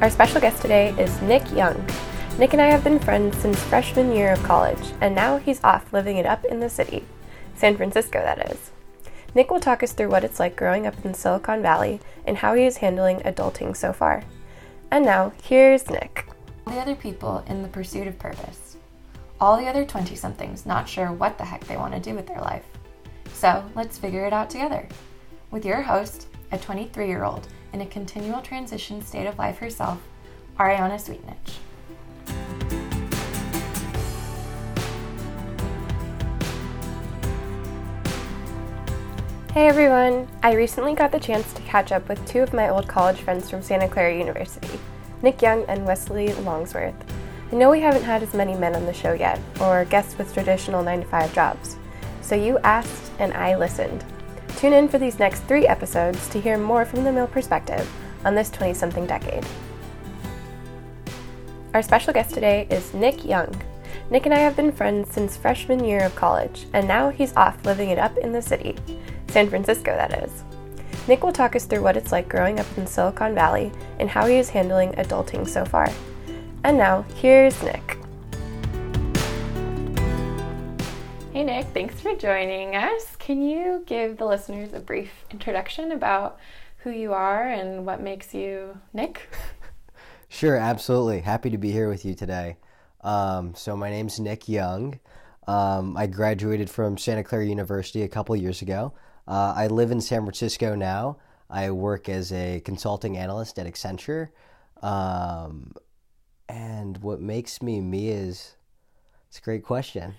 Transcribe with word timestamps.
Our 0.00 0.08
special 0.08 0.40
guest 0.40 0.62
today 0.62 0.94
is 0.98 1.20
Nick 1.20 1.52
Young. 1.52 1.86
Nick 2.38 2.54
and 2.54 2.62
I 2.62 2.68
have 2.68 2.82
been 2.82 2.98
friends 2.98 3.36
since 3.36 3.62
freshman 3.64 4.12
year 4.12 4.32
of 4.32 4.42
college, 4.44 4.94
and 5.02 5.14
now 5.14 5.36
he's 5.36 5.62
off 5.62 5.92
living 5.92 6.16
it 6.16 6.24
up 6.24 6.42
in 6.46 6.58
the 6.58 6.70
city. 6.70 7.04
San 7.54 7.76
Francisco, 7.76 8.18
that 8.22 8.50
is. 8.50 8.70
Nick 9.34 9.50
will 9.50 9.60
talk 9.60 9.82
us 9.82 9.92
through 9.92 10.08
what 10.08 10.24
it's 10.24 10.40
like 10.40 10.56
growing 10.56 10.86
up 10.86 11.04
in 11.04 11.12
Silicon 11.12 11.60
Valley 11.60 12.00
and 12.26 12.38
how 12.38 12.54
he 12.54 12.64
is 12.64 12.78
handling 12.78 13.18
adulting 13.18 13.76
so 13.76 13.92
far. 13.92 14.24
And 14.90 15.04
now, 15.04 15.34
here's 15.42 15.90
Nick. 15.90 16.26
All 16.66 16.72
the 16.72 16.80
other 16.80 16.94
people 16.94 17.44
in 17.46 17.60
the 17.60 17.68
pursuit 17.68 18.06
of 18.06 18.18
purpose. 18.18 18.78
All 19.38 19.58
the 19.58 19.66
other 19.66 19.84
20 19.84 20.16
somethings 20.16 20.64
not 20.64 20.88
sure 20.88 21.12
what 21.12 21.36
the 21.36 21.44
heck 21.44 21.66
they 21.66 21.76
want 21.76 21.92
to 21.92 22.00
do 22.00 22.14
with 22.14 22.26
their 22.26 22.40
life. 22.40 22.64
So 23.34 23.62
let's 23.74 23.98
figure 23.98 24.24
it 24.24 24.32
out 24.32 24.48
together. 24.48 24.88
With 25.50 25.66
your 25.66 25.82
host, 25.82 26.28
a 26.52 26.56
23 26.56 27.06
year 27.06 27.24
old 27.24 27.46
in 27.72 27.80
a 27.80 27.86
continual 27.86 28.42
transition 28.42 29.02
state 29.02 29.26
of 29.26 29.38
life 29.38 29.58
herself, 29.58 30.00
Ariana 30.58 30.96
Sweetnich. 30.96 31.58
Hey 39.52 39.66
everyone! 39.66 40.28
I 40.44 40.52
recently 40.54 40.94
got 40.94 41.10
the 41.10 41.18
chance 41.18 41.52
to 41.54 41.62
catch 41.62 41.90
up 41.90 42.08
with 42.08 42.24
two 42.24 42.40
of 42.40 42.52
my 42.52 42.68
old 42.68 42.86
college 42.86 43.20
friends 43.20 43.50
from 43.50 43.62
Santa 43.62 43.88
Clara 43.88 44.16
University, 44.16 44.78
Nick 45.22 45.42
Young 45.42 45.64
and 45.64 45.84
Wesley 45.84 46.28
Longsworth. 46.28 46.94
I 47.50 47.56
know 47.56 47.68
we 47.68 47.80
haven't 47.80 48.04
had 48.04 48.22
as 48.22 48.32
many 48.32 48.54
men 48.54 48.76
on 48.76 48.86
the 48.86 48.92
show 48.92 49.12
yet, 49.12 49.40
or 49.60 49.84
guests 49.86 50.16
with 50.16 50.32
traditional 50.32 50.84
9 50.84 51.00
to 51.00 51.06
5 51.06 51.34
jobs, 51.34 51.76
so 52.22 52.36
you 52.36 52.58
asked 52.60 53.10
and 53.18 53.34
I 53.34 53.56
listened. 53.56 54.04
Tune 54.60 54.74
in 54.74 54.88
for 54.88 54.98
these 54.98 55.18
next 55.18 55.40
three 55.44 55.66
episodes 55.66 56.28
to 56.28 56.38
hear 56.38 56.58
more 56.58 56.84
from 56.84 57.02
the 57.02 57.10
male 57.10 57.26
perspective 57.26 57.90
on 58.26 58.34
this 58.34 58.50
20 58.50 58.74
something 58.74 59.06
decade. 59.06 59.42
Our 61.72 61.80
special 61.80 62.12
guest 62.12 62.34
today 62.34 62.66
is 62.68 62.92
Nick 62.92 63.24
Young. 63.24 63.58
Nick 64.10 64.26
and 64.26 64.34
I 64.34 64.40
have 64.40 64.56
been 64.56 64.70
friends 64.70 65.14
since 65.14 65.34
freshman 65.34 65.82
year 65.82 66.04
of 66.04 66.14
college, 66.14 66.66
and 66.74 66.86
now 66.86 67.08
he's 67.08 67.34
off 67.36 67.64
living 67.64 67.88
it 67.88 67.98
up 67.98 68.18
in 68.18 68.32
the 68.32 68.42
city. 68.42 68.76
San 69.28 69.48
Francisco, 69.48 69.96
that 69.96 70.22
is. 70.22 70.44
Nick 71.08 71.24
will 71.24 71.32
talk 71.32 71.56
us 71.56 71.64
through 71.64 71.82
what 71.82 71.96
it's 71.96 72.12
like 72.12 72.28
growing 72.28 72.60
up 72.60 72.66
in 72.76 72.86
Silicon 72.86 73.34
Valley 73.34 73.72
and 73.98 74.10
how 74.10 74.26
he 74.26 74.36
is 74.36 74.50
handling 74.50 74.92
adulting 74.92 75.48
so 75.48 75.64
far. 75.64 75.90
And 76.64 76.76
now, 76.76 77.06
here's 77.14 77.62
Nick. 77.62 77.99
Hey, 81.40 81.46
Nick, 81.46 81.68
thanks 81.68 81.98
for 81.98 82.14
joining 82.14 82.76
us. 82.76 83.16
Can 83.16 83.40
you 83.40 83.82
give 83.86 84.18
the 84.18 84.26
listeners 84.26 84.74
a 84.74 84.78
brief 84.78 85.24
introduction 85.30 85.90
about 85.90 86.38
who 86.80 86.90
you 86.90 87.14
are 87.14 87.48
and 87.48 87.86
what 87.86 88.02
makes 88.02 88.34
you 88.34 88.78
Nick? 88.92 89.26
Sure, 90.28 90.56
absolutely. 90.56 91.20
Happy 91.20 91.48
to 91.48 91.56
be 91.56 91.70
here 91.70 91.88
with 91.88 92.04
you 92.04 92.14
today. 92.14 92.58
Um, 93.00 93.54
so, 93.54 93.74
my 93.74 93.88
name's 93.88 94.20
Nick 94.20 94.50
Young. 94.50 95.00
Um, 95.48 95.96
I 95.96 96.08
graduated 96.08 96.68
from 96.68 96.98
Santa 96.98 97.24
Clara 97.24 97.46
University 97.46 98.02
a 98.02 98.08
couple 98.08 98.36
years 98.36 98.60
ago. 98.60 98.92
Uh, 99.26 99.54
I 99.56 99.68
live 99.68 99.90
in 99.92 100.02
San 100.02 100.20
Francisco 100.20 100.74
now. 100.74 101.16
I 101.48 101.70
work 101.70 102.10
as 102.10 102.32
a 102.32 102.60
consulting 102.66 103.16
analyst 103.16 103.58
at 103.58 103.66
Accenture. 103.66 104.28
Um, 104.82 105.72
and 106.50 106.98
what 106.98 107.22
makes 107.22 107.62
me 107.62 107.80
me 107.80 108.10
is 108.10 108.56
it's 109.30 109.38
a 109.38 109.42
great 109.42 109.62
question. 109.62 110.12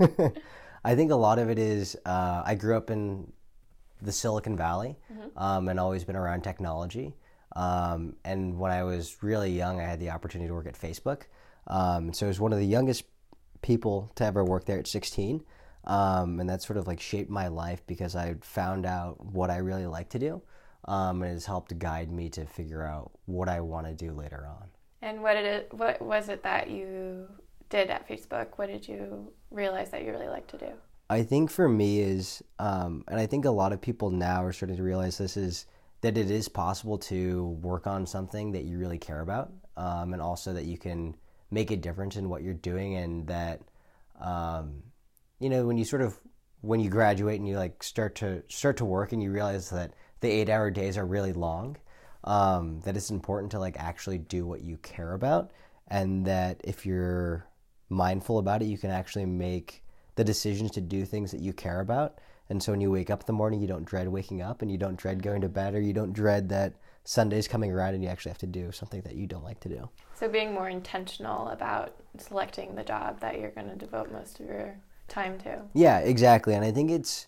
I 0.84 0.96
think 0.96 1.12
a 1.12 1.16
lot 1.16 1.38
of 1.38 1.48
it 1.48 1.60
is 1.60 1.96
uh, 2.04 2.42
I 2.44 2.56
grew 2.56 2.76
up 2.76 2.90
in 2.90 3.32
the 4.02 4.10
Silicon 4.10 4.56
Valley 4.56 4.96
mm-hmm. 5.12 5.38
um, 5.38 5.68
and 5.68 5.78
always 5.78 6.02
been 6.02 6.16
around 6.16 6.42
technology. 6.42 7.14
Um, 7.54 8.16
and 8.24 8.58
when 8.58 8.72
I 8.72 8.82
was 8.82 9.22
really 9.22 9.52
young, 9.52 9.80
I 9.80 9.84
had 9.84 10.00
the 10.00 10.10
opportunity 10.10 10.48
to 10.48 10.54
work 10.54 10.66
at 10.66 10.74
Facebook. 10.74 11.22
Um, 11.68 12.12
so 12.12 12.26
I 12.26 12.28
was 12.28 12.40
one 12.40 12.52
of 12.52 12.58
the 12.58 12.66
youngest 12.66 13.04
people 13.62 14.10
to 14.16 14.24
ever 14.24 14.44
work 14.44 14.64
there 14.64 14.80
at 14.80 14.88
16. 14.88 15.44
Um, 15.84 16.40
and 16.40 16.50
that 16.50 16.60
sort 16.60 16.78
of 16.78 16.88
like 16.88 17.00
shaped 17.00 17.30
my 17.30 17.46
life 17.46 17.86
because 17.86 18.16
I 18.16 18.34
found 18.40 18.86
out 18.86 19.24
what 19.24 19.50
I 19.50 19.58
really 19.58 19.86
like 19.86 20.08
to 20.10 20.18
do. 20.18 20.42
Um, 20.86 21.22
and 21.22 21.32
has 21.32 21.46
helped 21.46 21.78
guide 21.78 22.10
me 22.10 22.28
to 22.30 22.44
figure 22.44 22.84
out 22.84 23.12
what 23.26 23.48
I 23.48 23.60
want 23.60 23.86
to 23.86 23.92
do 23.92 24.10
later 24.10 24.48
on. 24.48 24.66
And 25.00 25.22
what 25.22 25.34
did 25.34 25.44
it? 25.44 25.74
What 25.74 26.02
was 26.02 26.28
it 26.28 26.42
that 26.42 26.70
you 26.70 27.28
did 27.68 27.90
at 27.90 28.08
Facebook? 28.08 28.48
What 28.56 28.68
did 28.68 28.88
you 28.88 29.32
realize 29.50 29.90
that 29.90 30.04
you 30.04 30.10
really 30.10 30.28
like 30.28 30.46
to 30.48 30.58
do? 30.58 30.70
I 31.10 31.22
think 31.22 31.50
for 31.50 31.68
me 31.68 32.00
is, 32.00 32.42
um, 32.58 33.04
and 33.08 33.18
I 33.18 33.26
think 33.26 33.44
a 33.44 33.50
lot 33.50 33.72
of 33.72 33.80
people 33.80 34.10
now 34.10 34.44
are 34.44 34.52
starting 34.52 34.76
to 34.76 34.82
realize 34.82 35.16
this 35.18 35.36
is 35.36 35.66
that 36.02 36.18
it 36.18 36.30
is 36.30 36.48
possible 36.48 36.98
to 36.98 37.58
work 37.62 37.86
on 37.86 38.06
something 38.06 38.52
that 38.52 38.64
you 38.64 38.78
really 38.78 38.98
care 38.98 39.20
about, 39.20 39.52
um, 39.76 40.12
and 40.12 40.20
also 40.20 40.52
that 40.52 40.66
you 40.66 40.78
can 40.78 41.16
make 41.50 41.70
a 41.70 41.76
difference 41.76 42.16
in 42.16 42.28
what 42.28 42.42
you're 42.42 42.54
doing, 42.54 42.96
and 42.96 43.26
that 43.26 43.62
um, 44.20 44.82
you 45.38 45.48
know, 45.48 45.66
when 45.66 45.78
you 45.78 45.84
sort 45.84 46.02
of 46.02 46.18
when 46.60 46.80
you 46.80 46.90
graduate 46.90 47.38
and 47.38 47.48
you 47.48 47.56
like 47.56 47.82
start 47.82 48.16
to 48.16 48.42
start 48.48 48.76
to 48.78 48.84
work 48.84 49.12
and 49.12 49.22
you 49.22 49.30
realize 49.30 49.70
that 49.70 49.94
the 50.20 50.28
eight 50.28 50.48
hour 50.48 50.70
days 50.70 50.98
are 50.98 51.06
really 51.06 51.32
long, 51.32 51.76
um, 52.24 52.80
that 52.80 52.96
it's 52.96 53.10
important 53.10 53.52
to 53.52 53.58
like 53.58 53.76
actually 53.78 54.18
do 54.18 54.44
what 54.46 54.62
you 54.62 54.76
care 54.78 55.14
about, 55.14 55.52
and 55.86 56.26
that 56.26 56.60
if 56.64 56.84
you're 56.84 57.46
mindful 57.88 58.38
about 58.38 58.62
it, 58.62 58.66
you 58.66 58.78
can 58.78 58.90
actually 58.90 59.26
make 59.26 59.82
the 60.16 60.24
decisions 60.24 60.70
to 60.72 60.80
do 60.80 61.04
things 61.04 61.30
that 61.30 61.40
you 61.40 61.52
care 61.52 61.80
about. 61.80 62.18
And 62.50 62.62
so 62.62 62.72
when 62.72 62.80
you 62.80 62.90
wake 62.90 63.10
up 63.10 63.20
in 63.20 63.26
the 63.26 63.32
morning, 63.32 63.60
you 63.60 63.68
don't 63.68 63.84
dread 63.84 64.08
waking 64.08 64.42
up 64.42 64.62
and 64.62 64.70
you 64.70 64.78
don't 64.78 64.96
dread 64.96 65.22
going 65.22 65.42
to 65.42 65.48
bed 65.48 65.74
or 65.74 65.80
you 65.80 65.92
don't 65.92 66.12
dread 66.12 66.48
that 66.48 66.74
Sunday's 67.04 67.48
coming 67.48 67.72
around 67.72 67.94
and 67.94 68.02
you 68.02 68.08
actually 68.08 68.30
have 68.30 68.38
to 68.38 68.46
do 68.46 68.72
something 68.72 69.00
that 69.02 69.14
you 69.14 69.26
don't 69.26 69.44
like 69.44 69.60
to 69.60 69.68
do. 69.68 69.88
So 70.14 70.28
being 70.28 70.52
more 70.52 70.68
intentional 70.68 71.48
about 71.48 71.94
selecting 72.18 72.74
the 72.74 72.84
job 72.84 73.20
that 73.20 73.38
you're 73.38 73.50
going 73.50 73.68
to 73.68 73.76
devote 73.76 74.10
most 74.10 74.40
of 74.40 74.46
your 74.46 74.78
time 75.08 75.38
to. 75.40 75.62
Yeah, 75.74 75.98
exactly. 75.98 76.54
And 76.54 76.64
I 76.64 76.70
think 76.70 76.90
it's 76.90 77.26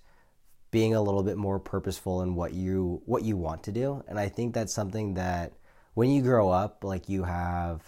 being 0.70 0.94
a 0.94 1.02
little 1.02 1.22
bit 1.22 1.36
more 1.36 1.58
purposeful 1.58 2.22
in 2.22 2.34
what 2.34 2.52
you 2.52 3.02
what 3.06 3.22
you 3.24 3.36
want 3.36 3.62
to 3.64 3.72
do. 3.72 4.04
And 4.06 4.18
I 4.18 4.28
think 4.28 4.54
that's 4.54 4.72
something 4.72 5.14
that 5.14 5.52
when 5.94 6.10
you 6.10 6.22
grow 6.22 6.50
up, 6.50 6.84
like 6.84 7.08
you 7.08 7.24
have 7.24 7.82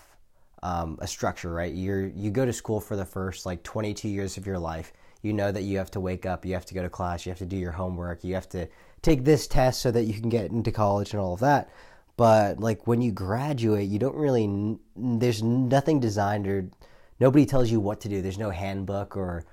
um, 0.62 0.98
a 1.00 1.06
structure, 1.06 1.52
right? 1.52 1.72
You're 1.72 2.06
you 2.06 2.30
go 2.30 2.46
to 2.46 2.52
school 2.52 2.80
for 2.80 2.96
the 2.96 3.04
first 3.04 3.46
like 3.46 3.62
22 3.62 4.08
years 4.08 4.36
of 4.36 4.46
your 4.46 4.58
life. 4.58 4.92
You 5.22 5.32
know 5.32 5.52
that 5.52 5.62
you 5.62 5.78
have 5.78 5.90
to 5.92 6.00
wake 6.00 6.26
up, 6.26 6.44
you 6.44 6.54
have 6.54 6.66
to 6.66 6.74
go 6.74 6.82
to 6.82 6.88
class, 6.88 7.24
you 7.24 7.30
have 7.30 7.38
to 7.38 7.46
do 7.46 7.56
your 7.56 7.72
homework, 7.72 8.24
you 8.24 8.34
have 8.34 8.48
to 8.50 8.68
take 9.02 9.24
this 9.24 9.46
test 9.46 9.80
so 9.80 9.90
that 9.90 10.04
you 10.04 10.14
can 10.14 10.28
get 10.28 10.50
into 10.50 10.72
college 10.72 11.12
and 11.12 11.20
all 11.20 11.34
of 11.34 11.40
that. 11.40 11.70
But 12.16 12.60
like 12.60 12.86
when 12.86 13.00
you 13.00 13.12
graduate, 13.12 13.88
you 13.88 13.98
don't 13.98 14.16
really 14.16 14.78
there's 14.96 15.42
nothing 15.42 16.00
designed 16.00 16.46
or 16.46 16.68
nobody 17.18 17.46
tells 17.46 17.70
you 17.70 17.80
what 17.80 18.00
to 18.02 18.08
do. 18.08 18.22
There's 18.22 18.38
no 18.38 18.50
handbook 18.50 19.16
or 19.16 19.44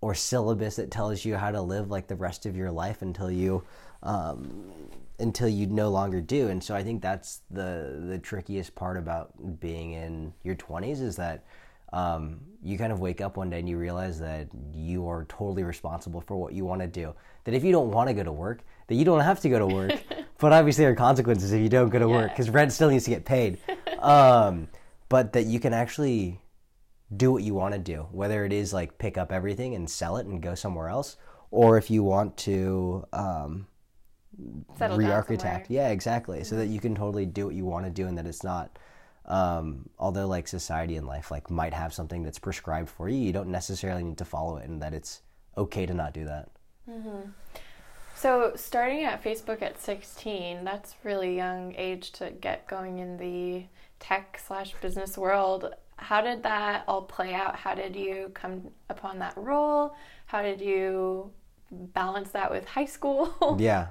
or 0.00 0.14
syllabus 0.14 0.76
that 0.76 0.90
tells 0.90 1.24
you 1.24 1.36
how 1.36 1.50
to 1.50 1.60
live 1.60 1.90
like 1.90 2.06
the 2.06 2.16
rest 2.16 2.46
of 2.46 2.56
your 2.56 2.70
life 2.70 3.02
until 3.02 3.30
you 3.30 3.64
um, 4.02 4.70
until 5.18 5.48
you 5.48 5.66
no 5.66 5.90
longer 5.90 6.20
do. 6.20 6.48
And 6.48 6.62
so 6.62 6.74
I 6.74 6.82
think 6.82 7.02
that's 7.02 7.42
the 7.50 8.02
the 8.08 8.18
trickiest 8.18 8.74
part 8.74 8.96
about 8.96 9.60
being 9.60 9.92
in 9.92 10.32
your 10.42 10.54
20s 10.54 11.00
is 11.02 11.16
that 11.16 11.44
um, 11.92 12.40
you 12.62 12.76
kind 12.76 12.92
of 12.92 13.00
wake 13.00 13.20
up 13.20 13.36
one 13.36 13.50
day 13.50 13.58
and 13.58 13.68
you 13.68 13.78
realize 13.78 14.20
that 14.20 14.48
you 14.72 15.08
are 15.08 15.24
totally 15.24 15.64
responsible 15.64 16.20
for 16.20 16.36
what 16.36 16.52
you 16.52 16.64
want 16.64 16.82
to 16.82 16.86
do. 16.86 17.14
That 17.44 17.54
if 17.54 17.64
you 17.64 17.72
don't 17.72 17.90
want 17.90 18.08
to 18.08 18.14
go 18.14 18.22
to 18.22 18.32
work, 18.32 18.62
that 18.88 18.94
you 18.94 19.04
don't 19.04 19.20
have 19.20 19.40
to 19.40 19.48
go 19.48 19.58
to 19.58 19.66
work. 19.66 19.92
but 20.38 20.52
obviously, 20.52 20.84
there 20.84 20.92
are 20.92 20.96
consequences 20.96 21.52
if 21.52 21.62
you 21.62 21.68
don't 21.68 21.88
go 21.88 21.98
to 21.98 22.08
yeah. 22.08 22.14
work 22.14 22.30
because 22.30 22.50
rent 22.50 22.72
still 22.72 22.90
needs 22.90 23.04
to 23.04 23.10
get 23.10 23.24
paid. 23.24 23.58
Um, 23.98 24.68
but 25.08 25.32
that 25.32 25.46
you 25.46 25.58
can 25.58 25.74
actually 25.74 26.40
do 27.16 27.32
what 27.32 27.42
you 27.42 27.52
want 27.52 27.74
to 27.74 27.80
do, 27.80 28.06
whether 28.12 28.44
it 28.44 28.52
is 28.52 28.72
like 28.72 28.96
pick 28.96 29.18
up 29.18 29.32
everything 29.32 29.74
and 29.74 29.90
sell 29.90 30.18
it 30.18 30.26
and 30.26 30.40
go 30.40 30.54
somewhere 30.54 30.88
else, 30.88 31.16
or 31.50 31.78
if 31.78 31.90
you 31.90 32.04
want 32.04 32.36
to 32.36 33.04
um, 33.12 33.66
re-architect. 34.80 35.70
Yeah, 35.70 35.88
exactly. 35.88 36.38
Mm-hmm. 36.38 36.44
So 36.44 36.56
that 36.56 36.66
you 36.66 36.80
can 36.80 36.94
totally 36.94 37.26
do 37.26 37.46
what 37.46 37.54
you 37.54 37.64
want 37.64 37.84
to 37.86 37.90
do, 37.90 38.06
and 38.06 38.16
that 38.18 38.26
it's 38.26 38.44
not. 38.44 38.78
Um, 39.24 39.90
although 39.98 40.26
like 40.26 40.48
society 40.48 40.96
and 40.96 41.06
life 41.06 41.30
like 41.30 41.50
might 41.50 41.74
have 41.74 41.92
something 41.92 42.22
that's 42.22 42.38
prescribed 42.38 42.88
for 42.88 43.10
you, 43.10 43.18
you 43.18 43.32
don't 43.32 43.50
necessarily 43.50 44.02
need 44.02 44.18
to 44.18 44.24
follow 44.24 44.56
it, 44.56 44.68
and 44.68 44.80
that 44.80 44.94
it's 44.94 45.22
okay 45.56 45.84
to 45.86 45.94
not 45.94 46.14
do 46.14 46.24
that. 46.24 46.50
Mm-hmm. 46.88 47.30
So 48.14 48.52
starting 48.56 49.04
at 49.04 49.22
Facebook 49.22 49.62
at 49.62 49.80
16, 49.80 50.64
that's 50.64 50.96
really 51.04 51.36
young 51.36 51.74
age 51.76 52.10
to 52.12 52.30
get 52.30 52.66
going 52.66 52.98
in 52.98 53.16
the 53.16 53.66
tech 54.00 54.40
slash 54.44 54.74
business 54.80 55.16
world 55.16 55.74
how 55.98 56.20
did 56.20 56.42
that 56.44 56.84
all 56.88 57.02
play 57.02 57.34
out? 57.34 57.56
How 57.56 57.74
did 57.74 57.94
you 57.94 58.30
come 58.32 58.70
upon 58.88 59.18
that 59.18 59.34
role? 59.36 59.94
How 60.26 60.42
did 60.42 60.60
you 60.60 61.30
balance 61.70 62.30
that 62.30 62.50
with 62.50 62.66
high 62.66 62.86
school? 62.86 63.56
yeah, 63.58 63.88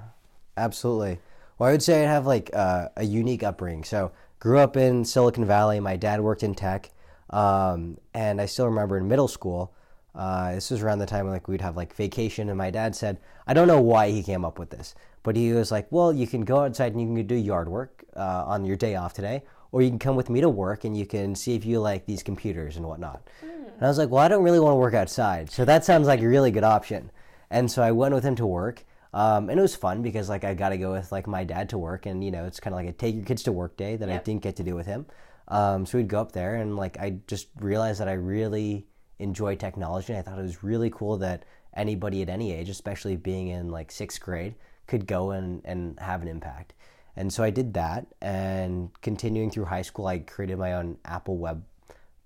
absolutely. 0.58 1.20
Well, 1.58 1.68
I 1.68 1.72
would 1.72 1.82
say 1.82 2.04
I 2.04 2.10
have 2.10 2.26
like 2.26 2.50
uh, 2.54 2.88
a 2.96 3.04
unique 3.04 3.42
upbringing. 3.42 3.84
So, 3.84 4.12
grew 4.38 4.58
up 4.58 4.76
in 4.76 5.04
Silicon 5.04 5.44
Valley. 5.44 5.80
My 5.80 5.96
dad 5.96 6.20
worked 6.20 6.42
in 6.42 6.54
tech, 6.54 6.90
um, 7.30 7.98
and 8.14 8.40
I 8.40 8.46
still 8.46 8.66
remember 8.66 8.96
in 8.96 9.08
middle 9.08 9.28
school. 9.28 9.72
Uh, 10.14 10.54
this 10.54 10.70
was 10.70 10.82
around 10.82 10.98
the 10.98 11.06
time 11.06 11.24
when 11.24 11.32
like 11.32 11.48
we'd 11.48 11.60
have 11.60 11.76
like 11.76 11.94
vacation, 11.94 12.48
and 12.48 12.58
my 12.58 12.70
dad 12.70 12.94
said, 12.94 13.18
I 13.46 13.54
don't 13.54 13.68
know 13.68 13.80
why 13.80 14.10
he 14.10 14.22
came 14.22 14.44
up 14.44 14.58
with 14.58 14.70
this, 14.70 14.94
but 15.22 15.36
he 15.36 15.52
was 15.52 15.70
like, 15.70 15.86
"Well, 15.90 16.12
you 16.12 16.26
can 16.26 16.42
go 16.42 16.60
outside 16.60 16.92
and 16.92 17.00
you 17.00 17.06
can 17.06 17.26
do 17.26 17.34
yard 17.34 17.68
work 17.68 18.04
uh, 18.16 18.44
on 18.46 18.64
your 18.64 18.76
day 18.76 18.96
off 18.96 19.14
today, 19.14 19.42
or 19.72 19.82
you 19.82 19.90
can 19.90 19.98
come 19.98 20.16
with 20.16 20.30
me 20.30 20.40
to 20.40 20.48
work 20.48 20.84
and 20.84 20.96
you 20.96 21.06
can 21.06 21.34
see 21.34 21.54
if 21.54 21.64
you 21.64 21.80
like 21.80 22.06
these 22.06 22.22
computers 22.22 22.76
and 22.76 22.86
whatnot. 22.86 23.22
And 23.42 23.82
I 23.82 23.88
was 23.88 23.98
like, 23.98 24.10
well, 24.10 24.24
I 24.24 24.28
don't 24.28 24.42
really 24.42 24.60
want 24.60 24.72
to 24.72 24.76
work 24.76 24.94
outside, 24.94 25.50
so 25.50 25.64
that 25.64 25.84
sounds 25.84 26.06
like 26.06 26.20
a 26.20 26.28
really 26.28 26.50
good 26.50 26.64
option. 26.64 27.10
And 27.50 27.70
so 27.70 27.82
I 27.82 27.92
went 27.92 28.14
with 28.14 28.24
him 28.24 28.36
to 28.36 28.46
work. 28.46 28.84
Um, 29.14 29.48
and 29.48 29.58
it 29.58 29.62
was 29.62 29.74
fun 29.74 30.02
because 30.02 30.28
like 30.28 30.44
I 30.44 30.54
got 30.54 30.70
to 30.70 30.78
go 30.78 30.92
with 30.92 31.10
like 31.10 31.26
my 31.26 31.44
dad 31.44 31.70
to 31.70 31.78
work, 31.78 32.06
and 32.06 32.22
you 32.22 32.30
know 32.30 32.44
it's 32.44 32.60
kind 32.60 32.74
of 32.74 32.78
like 32.78 32.88
a 32.88 32.92
take 32.92 33.14
your 33.14 33.24
kids 33.24 33.42
to 33.44 33.52
work 33.52 33.76
day 33.76 33.96
that 33.96 34.08
I 34.10 34.18
didn't 34.18 34.42
get 34.42 34.56
to 34.56 34.62
do 34.62 34.74
with 34.74 34.86
him. 34.86 35.06
Um, 35.48 35.86
so 35.86 35.98
we'd 35.98 36.08
go 36.08 36.20
up 36.20 36.32
there, 36.32 36.56
and 36.56 36.76
like 36.76 36.98
I 36.98 37.18
just 37.26 37.48
realized 37.60 38.00
that 38.00 38.08
I 38.08 38.12
really 38.12 38.86
enjoy 39.18 39.56
technology. 39.56 40.12
And 40.12 40.18
I 40.20 40.22
thought 40.22 40.38
it 40.38 40.42
was 40.42 40.62
really 40.62 40.90
cool 40.90 41.16
that 41.18 41.44
anybody 41.74 42.22
at 42.22 42.28
any 42.28 42.52
age, 42.52 42.68
especially 42.68 43.16
being 43.16 43.48
in 43.48 43.70
like 43.70 43.90
sixth 43.90 44.20
grade, 44.20 44.54
could 44.86 45.06
go 45.06 45.30
and 45.30 45.62
and 45.64 45.98
have 46.00 46.22
an 46.22 46.28
impact. 46.28 46.74
And 47.16 47.32
so 47.32 47.42
I 47.42 47.50
did 47.50 47.74
that, 47.74 48.06
and 48.20 48.90
continuing 49.00 49.50
through 49.50 49.64
high 49.64 49.82
school, 49.82 50.06
I 50.06 50.18
created 50.20 50.58
my 50.58 50.74
own 50.74 50.98
Apple 51.04 51.38
web 51.38 51.64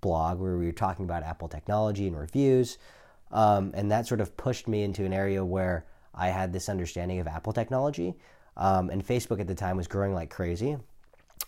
blog 0.02 0.38
where 0.38 0.58
we 0.58 0.66
were 0.66 0.72
talking 0.72 1.04
about 1.06 1.22
Apple 1.22 1.48
technology 1.48 2.06
and 2.06 2.18
reviews. 2.18 2.76
Um, 3.30 3.70
and 3.72 3.90
that 3.90 4.06
sort 4.06 4.20
of 4.20 4.36
pushed 4.36 4.68
me 4.68 4.82
into 4.82 5.06
an 5.06 5.14
area 5.14 5.42
where 5.42 5.86
I 6.14 6.28
had 6.28 6.52
this 6.52 6.68
understanding 6.68 7.20
of 7.20 7.26
Apple 7.26 7.52
technology. 7.52 8.14
Um, 8.56 8.90
and 8.90 9.06
Facebook 9.06 9.40
at 9.40 9.46
the 9.46 9.54
time 9.54 9.76
was 9.76 9.88
growing 9.88 10.14
like 10.14 10.30
crazy. 10.30 10.76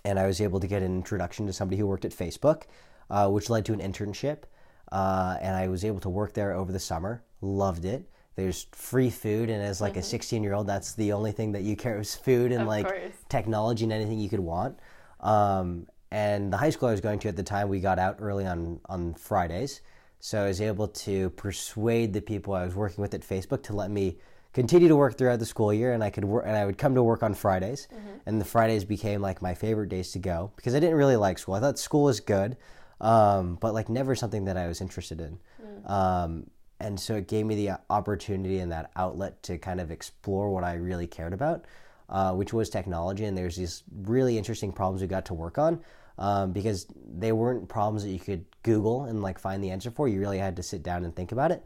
And 0.04 0.18
I 0.18 0.26
was 0.26 0.40
able 0.40 0.60
to 0.60 0.66
get 0.66 0.82
an 0.82 0.94
introduction 0.94 1.46
to 1.46 1.52
somebody 1.52 1.78
who 1.78 1.86
worked 1.86 2.04
at 2.04 2.12
Facebook, 2.12 2.62
uh, 3.10 3.28
which 3.30 3.50
led 3.50 3.64
to 3.66 3.72
an 3.72 3.80
internship. 3.80 4.44
Uh, 4.90 5.36
and 5.40 5.54
I 5.56 5.68
was 5.68 5.84
able 5.84 6.00
to 6.00 6.08
work 6.08 6.34
there 6.34 6.52
over 6.52 6.72
the 6.72 6.78
summer. 6.80 7.22
Loved 7.40 7.84
it. 7.84 8.08
There's 8.36 8.66
free 8.72 9.10
food, 9.10 9.48
and 9.48 9.62
as 9.62 9.80
like 9.80 9.96
a 9.96 10.02
16 10.02 10.42
year 10.42 10.54
old, 10.54 10.66
that's 10.66 10.94
the 10.94 11.12
only 11.12 11.30
thing 11.30 11.52
that 11.52 11.62
you 11.62 11.76
care 11.76 12.00
is 12.00 12.16
food 12.16 12.50
and 12.50 12.62
Of 12.62 12.68
like 12.68 12.86
course. 12.88 13.12
technology 13.28 13.84
and 13.84 13.92
anything 13.92 14.18
you 14.18 14.28
could 14.28 14.40
want. 14.40 14.80
Um, 15.20 15.86
and 16.10 16.52
the 16.52 16.56
high 16.56 16.70
school 16.70 16.88
I 16.88 16.92
was 16.92 17.00
going 17.00 17.20
to 17.20 17.28
at 17.28 17.36
the 17.36 17.44
time, 17.44 17.68
we 17.68 17.78
got 17.80 17.98
out 18.00 18.16
early 18.20 18.44
on 18.44 18.80
on 18.86 19.14
Fridays, 19.14 19.82
so 20.18 20.42
I 20.42 20.48
was 20.48 20.60
able 20.60 20.88
to 20.88 21.30
persuade 21.30 22.12
the 22.12 22.20
people 22.20 22.54
I 22.54 22.64
was 22.64 22.74
working 22.74 23.02
with 23.02 23.14
at 23.14 23.20
Facebook 23.20 23.62
to 23.64 23.72
let 23.72 23.90
me 23.90 24.18
continue 24.54 24.88
to 24.88 24.96
work 24.96 25.18
throughout 25.18 25.40
the 25.40 25.46
school 25.46 25.72
year, 25.72 25.92
and 25.92 26.02
I 26.02 26.10
could 26.10 26.24
work 26.24 26.44
and 26.46 26.56
I 26.56 26.64
would 26.64 26.78
come 26.78 26.94
to 26.94 27.02
work 27.02 27.22
on 27.22 27.34
Fridays, 27.34 27.88
and 28.26 28.40
the 28.40 28.44
Fridays 28.44 28.84
became 28.84 29.20
like 29.20 29.42
my 29.42 29.54
favorite 29.54 29.88
days 29.90 30.12
to 30.12 30.18
go 30.18 30.52
because 30.56 30.74
I 30.74 30.80
didn't 30.80 30.96
really 30.96 31.16
like 31.16 31.38
school. 31.38 31.54
I 31.54 31.60
thought 31.60 31.78
school 31.78 32.04
was 32.04 32.20
good, 32.20 32.56
um, 33.00 33.58
but 33.60 33.74
like 33.74 33.88
never 33.88 34.14
something 34.14 34.46
that 34.46 34.56
I 34.56 34.68
was 34.68 34.80
interested 34.80 35.20
in. 35.20 35.38
Um, 35.86 36.46
and 36.80 36.98
so 36.98 37.16
it 37.16 37.28
gave 37.28 37.46
me 37.46 37.54
the 37.54 37.78
opportunity 37.90 38.58
and 38.58 38.72
that 38.72 38.90
outlet 38.96 39.42
to 39.44 39.58
kind 39.58 39.80
of 39.80 39.90
explore 39.90 40.50
what 40.50 40.64
I 40.64 40.74
really 40.74 41.06
cared 41.06 41.32
about, 41.32 41.64
uh, 42.08 42.32
which 42.32 42.52
was 42.52 42.68
technology. 42.68 43.24
And 43.24 43.36
there's 43.36 43.56
these 43.56 43.82
really 44.02 44.36
interesting 44.36 44.72
problems 44.72 45.00
we 45.00 45.08
got 45.08 45.26
to 45.26 45.34
work 45.34 45.56
on 45.56 45.80
um, 46.18 46.52
because 46.52 46.86
they 47.16 47.32
weren't 47.32 47.68
problems 47.68 48.02
that 48.04 48.10
you 48.10 48.18
could 48.18 48.44
Google 48.62 49.04
and 49.04 49.22
like 49.22 49.38
find 49.38 49.62
the 49.62 49.70
answer 49.70 49.90
for. 49.90 50.08
You 50.08 50.20
really 50.20 50.38
had 50.38 50.56
to 50.56 50.62
sit 50.62 50.82
down 50.82 51.04
and 51.04 51.14
think 51.14 51.32
about 51.32 51.50
it. 51.52 51.64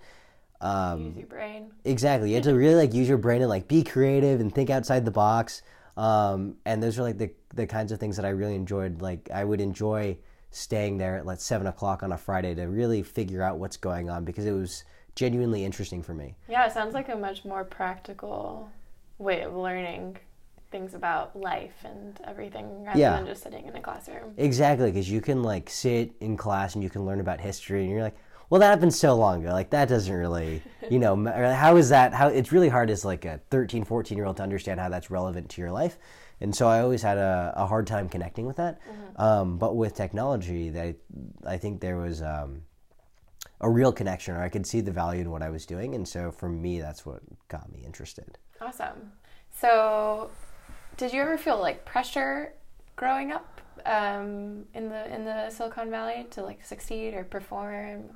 Um, 0.60 1.06
Use 1.06 1.16
your 1.18 1.26
brain. 1.26 1.70
Exactly. 1.84 2.30
You 2.30 2.34
had 2.36 2.44
to 2.44 2.54
really 2.54 2.74
like 2.74 2.92
use 2.94 3.08
your 3.08 3.18
brain 3.18 3.40
and 3.42 3.48
like 3.48 3.68
be 3.68 3.82
creative 3.84 4.40
and 4.40 4.52
think 4.54 4.70
outside 4.70 5.04
the 5.04 5.10
box. 5.10 5.62
Um, 5.96 6.56
and 6.64 6.82
those 6.82 6.98
are 6.98 7.02
like 7.02 7.18
the 7.18 7.30
the 7.54 7.66
kinds 7.66 7.92
of 7.92 7.98
things 7.98 8.16
that 8.16 8.24
I 8.24 8.30
really 8.30 8.54
enjoyed. 8.54 9.00
Like 9.00 9.30
I 9.32 9.44
would 9.44 9.60
enjoy 9.60 10.18
staying 10.50 10.98
there 10.98 11.16
at 11.16 11.26
like 11.26 11.40
seven 11.40 11.66
o'clock 11.66 12.02
on 12.02 12.12
a 12.12 12.18
Friday 12.18 12.54
to 12.54 12.64
really 12.64 13.02
figure 13.02 13.42
out 13.42 13.58
what's 13.58 13.76
going 13.76 14.08
on 14.10 14.24
because 14.24 14.46
it 14.46 14.52
was 14.52 14.84
genuinely 15.14 15.64
interesting 15.64 16.02
for 16.02 16.14
me. 16.14 16.34
Yeah, 16.48 16.66
it 16.66 16.72
sounds 16.72 16.94
like 16.94 17.08
a 17.08 17.16
much 17.16 17.44
more 17.44 17.64
practical 17.64 18.70
way 19.18 19.42
of 19.42 19.54
learning 19.54 20.16
things 20.70 20.94
about 20.94 21.34
life 21.34 21.84
and 21.84 22.20
everything 22.24 22.84
rather 22.84 22.98
Yeah. 22.98 23.16
than 23.16 23.26
just 23.26 23.42
sitting 23.42 23.66
in 23.66 23.74
a 23.74 23.80
classroom. 23.80 24.34
Exactly, 24.36 24.90
because 24.90 25.10
you 25.10 25.20
can 25.20 25.42
like 25.42 25.68
sit 25.70 26.12
in 26.20 26.36
class 26.36 26.74
and 26.74 26.84
you 26.84 26.90
can 26.90 27.04
learn 27.06 27.20
about 27.20 27.40
history, 27.40 27.82
and 27.82 27.90
you're 27.90 28.02
like, 28.02 28.16
well, 28.50 28.60
that 28.60 28.70
happened 28.70 28.94
so 28.94 29.14
long 29.14 29.42
ago. 29.44 29.52
Like 29.52 29.70
that 29.70 29.88
doesn't 29.88 30.12
really, 30.12 30.62
you 30.90 30.98
know, 30.98 31.16
how 31.26 31.76
is 31.76 31.90
that? 31.90 32.14
How 32.14 32.28
it's 32.28 32.52
really 32.52 32.68
hard 32.68 32.90
as 32.90 33.04
like 33.04 33.24
a 33.24 33.40
13, 33.50 33.84
14 33.84 34.16
year 34.16 34.26
old 34.26 34.38
to 34.38 34.42
understand 34.42 34.80
how 34.80 34.88
that's 34.88 35.10
relevant 35.10 35.50
to 35.50 35.60
your 35.60 35.70
life. 35.70 35.98
And 36.40 36.54
so 36.54 36.68
I 36.68 36.80
always 36.80 37.02
had 37.02 37.18
a, 37.18 37.52
a 37.56 37.66
hard 37.66 37.86
time 37.86 38.08
connecting 38.08 38.46
with 38.46 38.56
that. 38.56 38.80
Um, 39.16 39.58
but 39.58 39.76
with 39.76 39.94
technology, 39.94 40.70
that 40.70 40.96
I 41.44 41.58
think 41.58 41.80
there 41.80 41.96
was 41.96 42.22
um, 42.22 42.62
a 43.60 43.68
real 43.68 43.92
connection, 43.92 44.36
or 44.36 44.42
I 44.42 44.48
could 44.48 44.66
see 44.66 44.80
the 44.80 44.92
value 44.92 45.20
in 45.20 45.30
what 45.30 45.42
I 45.42 45.50
was 45.50 45.66
doing. 45.66 45.94
And 45.94 46.06
so 46.06 46.30
for 46.30 46.48
me, 46.48 46.80
that's 46.80 47.04
what 47.04 47.22
got 47.48 47.70
me 47.72 47.82
interested. 47.84 48.38
Awesome. 48.60 49.12
So, 49.50 50.30
did 50.96 51.12
you 51.12 51.20
ever 51.20 51.36
feel 51.36 51.58
like 51.58 51.84
pressure 51.84 52.54
growing 52.94 53.32
up 53.32 53.60
um, 53.84 54.64
in 54.74 54.88
the 54.88 55.12
in 55.12 55.24
the 55.24 55.50
Silicon 55.50 55.90
Valley 55.90 56.26
to 56.30 56.42
like 56.42 56.64
succeed 56.64 57.14
or 57.14 57.24
perform? 57.24 58.10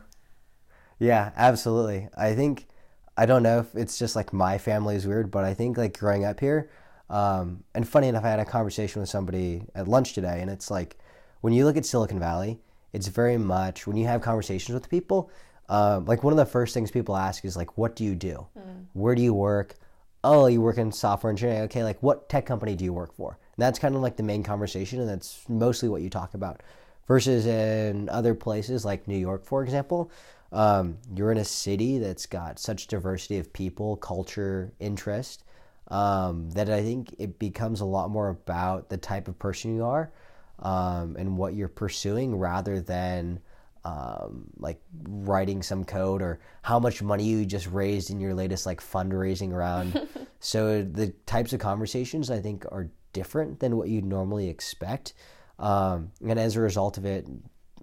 Yeah, 1.03 1.33
absolutely. 1.37 2.09
I 2.17 2.35
think 2.35 2.69
I 3.17 3.27
don't 3.27 3.43
know 3.43 3.59
if 3.59 3.75
it's 3.75 3.99
just 3.99 4.15
like 4.15 4.33
my 4.33 4.57
family 4.57 4.95
is 4.95 5.05
weird, 5.05 5.33
but 5.33 5.43
I 5.43 5.53
think 5.53 5.77
like 5.77 5.99
growing 5.99 6.25
up 6.25 6.39
here, 6.39 6.71
um, 7.11 7.65
and 7.75 7.87
funny 7.87 8.07
enough, 8.07 8.25
I 8.25 8.31
had 8.31 8.39
a 8.39 8.45
conversation 8.45 9.01
with 9.01 9.09
somebody 9.09 9.65
at 9.75 9.89
lunch 9.89 10.13
today, 10.13 10.41
and 10.41 10.49
it's 10.49 10.71
like 10.71 10.97
when 11.41 11.53
you 11.53 11.65
look 11.65 11.77
at 11.77 11.85
Silicon 11.85 12.21
Valley, 12.21 12.61
it's 12.93 13.09
very 13.09 13.37
much 13.37 13.85
when 13.85 13.97
you 13.97 14.07
have 14.07 14.21
conversations 14.21 14.75
with 14.75 14.89
people. 14.89 15.29
Um, 15.69 16.05
like 16.05 16.23
one 16.23 16.33
of 16.33 16.37
the 16.37 16.47
first 16.47 16.73
things 16.73 16.93
people 16.93 17.17
ask 17.17 17.45
is 17.45 17.57
like, 17.57 17.77
"What 17.77 17.97
do 17.97 18.05
you 18.05 18.15
do? 18.15 18.47
Where 18.93 19.17
do 19.17 19.23
you 19.23 19.35
work? 19.35 19.75
Oh, 20.23 20.47
you 20.47 20.61
work 20.61 20.79
in 20.79 20.93
software 20.93 21.31
engineering. 21.33 21.63
Okay, 21.63 21.83
like 21.83 22.01
what 22.01 22.29
tech 22.29 22.47
company 22.47 22.77
do 22.77 22.85
you 22.85 22.93
work 22.93 23.13
for?" 23.13 23.31
And 23.57 23.63
that's 23.63 23.81
kind 23.81 23.97
of 23.97 24.03
like 24.03 24.17
the 24.17 24.23
main 24.23 24.45
conversation, 24.45 25.01
and 25.01 25.09
that's 25.09 25.45
mostly 25.49 25.89
what 25.89 26.03
you 26.03 26.11
talk 26.11 26.35
about. 26.35 26.63
Versus 27.09 27.45
in 27.47 28.09
other 28.09 28.35
places 28.37 28.85
like 28.85 29.09
New 29.09 29.19
York, 29.19 29.45
for 29.45 29.65
example, 29.65 30.09
um, 30.53 30.99
you're 31.15 31.33
in 31.33 31.39
a 31.39 31.45
city 31.45 31.99
that's 31.99 32.27
got 32.27 32.59
such 32.59 32.87
diversity 32.87 33.39
of 33.39 33.53
people, 33.53 33.97
culture, 33.97 34.73
interest, 34.79 35.45
um, 35.89 36.51
that 36.51 36.71
I 36.71 36.83
think 36.83 37.15
it 37.19 37.39
becomes 37.39 37.81
a 37.81 37.85
lot 37.85 38.11
more 38.11 38.29
about 38.29 38.89
the 38.89 38.99
type 38.99 39.29
of 39.29 39.39
person 39.39 39.75
you 39.75 39.85
are 39.85 40.13
um, 40.59 41.17
and 41.19 41.37
what 41.37 41.55
you're 41.55 41.69
pursuing 41.69 42.37
rather 42.37 42.81
than 42.81 43.41
um, 43.85 44.45
like 44.59 44.81
writing 45.05 45.63
some 45.63 45.85
code 45.85 46.23
or 46.23 46.39
how 46.63 46.79
much 46.79 47.03
money 47.03 47.25
you 47.25 47.45
just 47.45 47.67
raised 47.67 48.11
in 48.11 48.21
your 48.21 48.35
latest 48.35 48.65
like 48.67 48.81
fundraising 48.81 49.53
round. 49.53 50.07
so 50.41 50.83
the 50.83 51.09
types 51.27 51.53
of 51.53 51.61
conversations 51.61 52.31
I 52.31 52.41
think 52.41 52.65
are 52.71 52.91
different 53.13 53.59
than 53.61 53.77
what 53.77 53.89
you'd 53.89 54.05
normally 54.05 54.49
expect. 54.49 55.15
Um, 55.59 56.13
and 56.27 56.39
as 56.39 56.57
a 56.57 56.61
result 56.61 56.97
of 56.99 57.05
it, 57.05 57.27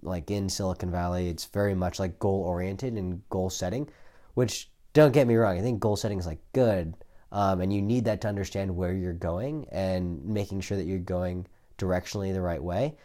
like 0.02 0.30
in 0.30 0.48
Silicon 0.48 0.90
Valley, 0.90 1.28
it's 1.28 1.46
very 1.46 1.74
much 1.74 1.98
like 1.98 2.18
goal 2.18 2.42
oriented 2.42 2.94
and 2.94 3.22
goal 3.28 3.50
setting, 3.50 3.88
which 4.34 4.70
don't 4.92 5.12
get 5.12 5.26
me 5.26 5.36
wrong, 5.36 5.58
I 5.58 5.62
think 5.62 5.80
goal 5.80 5.96
setting 5.96 6.18
is 6.18 6.26
like 6.26 6.40
good. 6.52 6.94
Um, 7.32 7.60
and 7.60 7.72
you 7.72 7.80
need 7.80 8.06
that 8.06 8.20
to 8.22 8.28
understand 8.28 8.74
where 8.74 8.92
you're 8.92 9.12
going 9.12 9.66
and 9.70 10.24
making 10.24 10.62
sure 10.62 10.76
that 10.76 10.86
you're 10.86 10.98
going 10.98 11.46
directionally 11.78 12.32
the 12.32 12.40
right 12.40 12.62
way. 12.62 12.96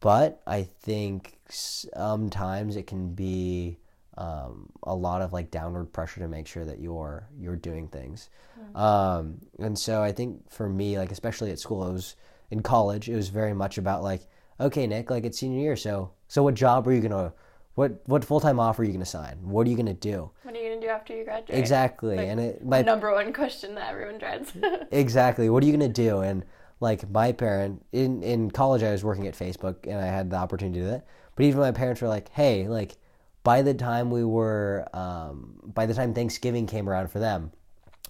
But 0.00 0.42
I 0.46 0.62
think 0.62 1.38
sometimes 1.48 2.76
it 2.76 2.86
can 2.86 3.14
be 3.14 3.78
um, 4.18 4.70
a 4.82 4.94
lot 4.94 5.22
of 5.22 5.32
like 5.32 5.50
downward 5.50 5.92
pressure 5.92 6.20
to 6.20 6.28
make 6.28 6.46
sure 6.46 6.64
that 6.64 6.80
you're 6.80 7.26
you're 7.38 7.56
doing 7.56 7.88
things. 7.88 8.28
Um, 8.74 9.38
and 9.58 9.78
so 9.78 10.02
I 10.02 10.12
think 10.12 10.50
for 10.50 10.68
me, 10.68 10.98
like 10.98 11.12
especially 11.12 11.50
at 11.50 11.58
school, 11.58 11.86
it 11.88 11.92
was 11.92 12.16
in 12.50 12.62
college, 12.62 13.08
it 13.08 13.16
was 13.16 13.28
very 13.28 13.54
much 13.54 13.78
about 13.78 14.02
like, 14.02 14.22
okay, 14.60 14.86
Nick, 14.86 15.10
like 15.10 15.24
it's 15.24 15.38
senior 15.38 15.60
year, 15.60 15.76
so 15.76 16.12
so 16.28 16.42
what 16.42 16.54
job 16.54 16.86
are 16.86 16.92
you 16.92 17.00
gonna 17.00 17.32
what 17.74 18.02
what 18.06 18.24
full 18.24 18.40
time 18.40 18.60
offer 18.60 18.82
are 18.82 18.84
you 18.84 18.92
gonna 18.92 19.04
sign? 19.04 19.38
What 19.42 19.66
are 19.66 19.70
you 19.70 19.76
gonna 19.76 19.94
do? 19.94 20.30
What 20.42 20.54
are 20.54 20.58
you 20.58 20.70
gonna 20.70 20.80
do 20.80 20.88
after 20.88 21.16
you 21.16 21.24
graduate? 21.24 21.58
Exactly, 21.58 22.16
Like, 22.16 22.28
and 22.28 22.40
it 22.40 22.64
my 22.64 22.82
number 22.82 23.12
one 23.12 23.32
question 23.32 23.74
that 23.76 23.90
everyone 23.90 24.18
dreads. 24.18 24.52
exactly 24.90 25.48
what 25.50 25.62
are 25.62 25.66
you 25.66 25.76
to 25.76 25.88
do 25.88 26.20
and 26.20 26.44
like 26.80 27.08
my 27.10 27.32
parent 27.32 27.84
in 27.92 28.22
in 28.22 28.50
college 28.50 28.82
i 28.82 28.90
was 28.90 29.04
working 29.04 29.26
at 29.26 29.34
facebook 29.34 29.86
and 29.86 30.00
i 30.00 30.06
had 30.06 30.30
the 30.30 30.36
opportunity 30.36 30.78
to 30.80 30.84
do 30.84 30.90
that 30.90 31.06
but 31.36 31.44
even 31.44 31.60
my 31.60 31.70
parents 31.70 32.00
were 32.00 32.08
like 32.08 32.28
hey 32.30 32.66
like 32.66 32.96
by 33.42 33.62
the 33.62 33.74
time 33.74 34.10
we 34.10 34.24
were 34.24 34.86
um, 34.92 35.60
by 35.74 35.86
the 35.86 35.94
time 35.94 36.12
thanksgiving 36.12 36.66
came 36.66 36.88
around 36.88 37.10
for 37.10 37.18
them 37.18 37.52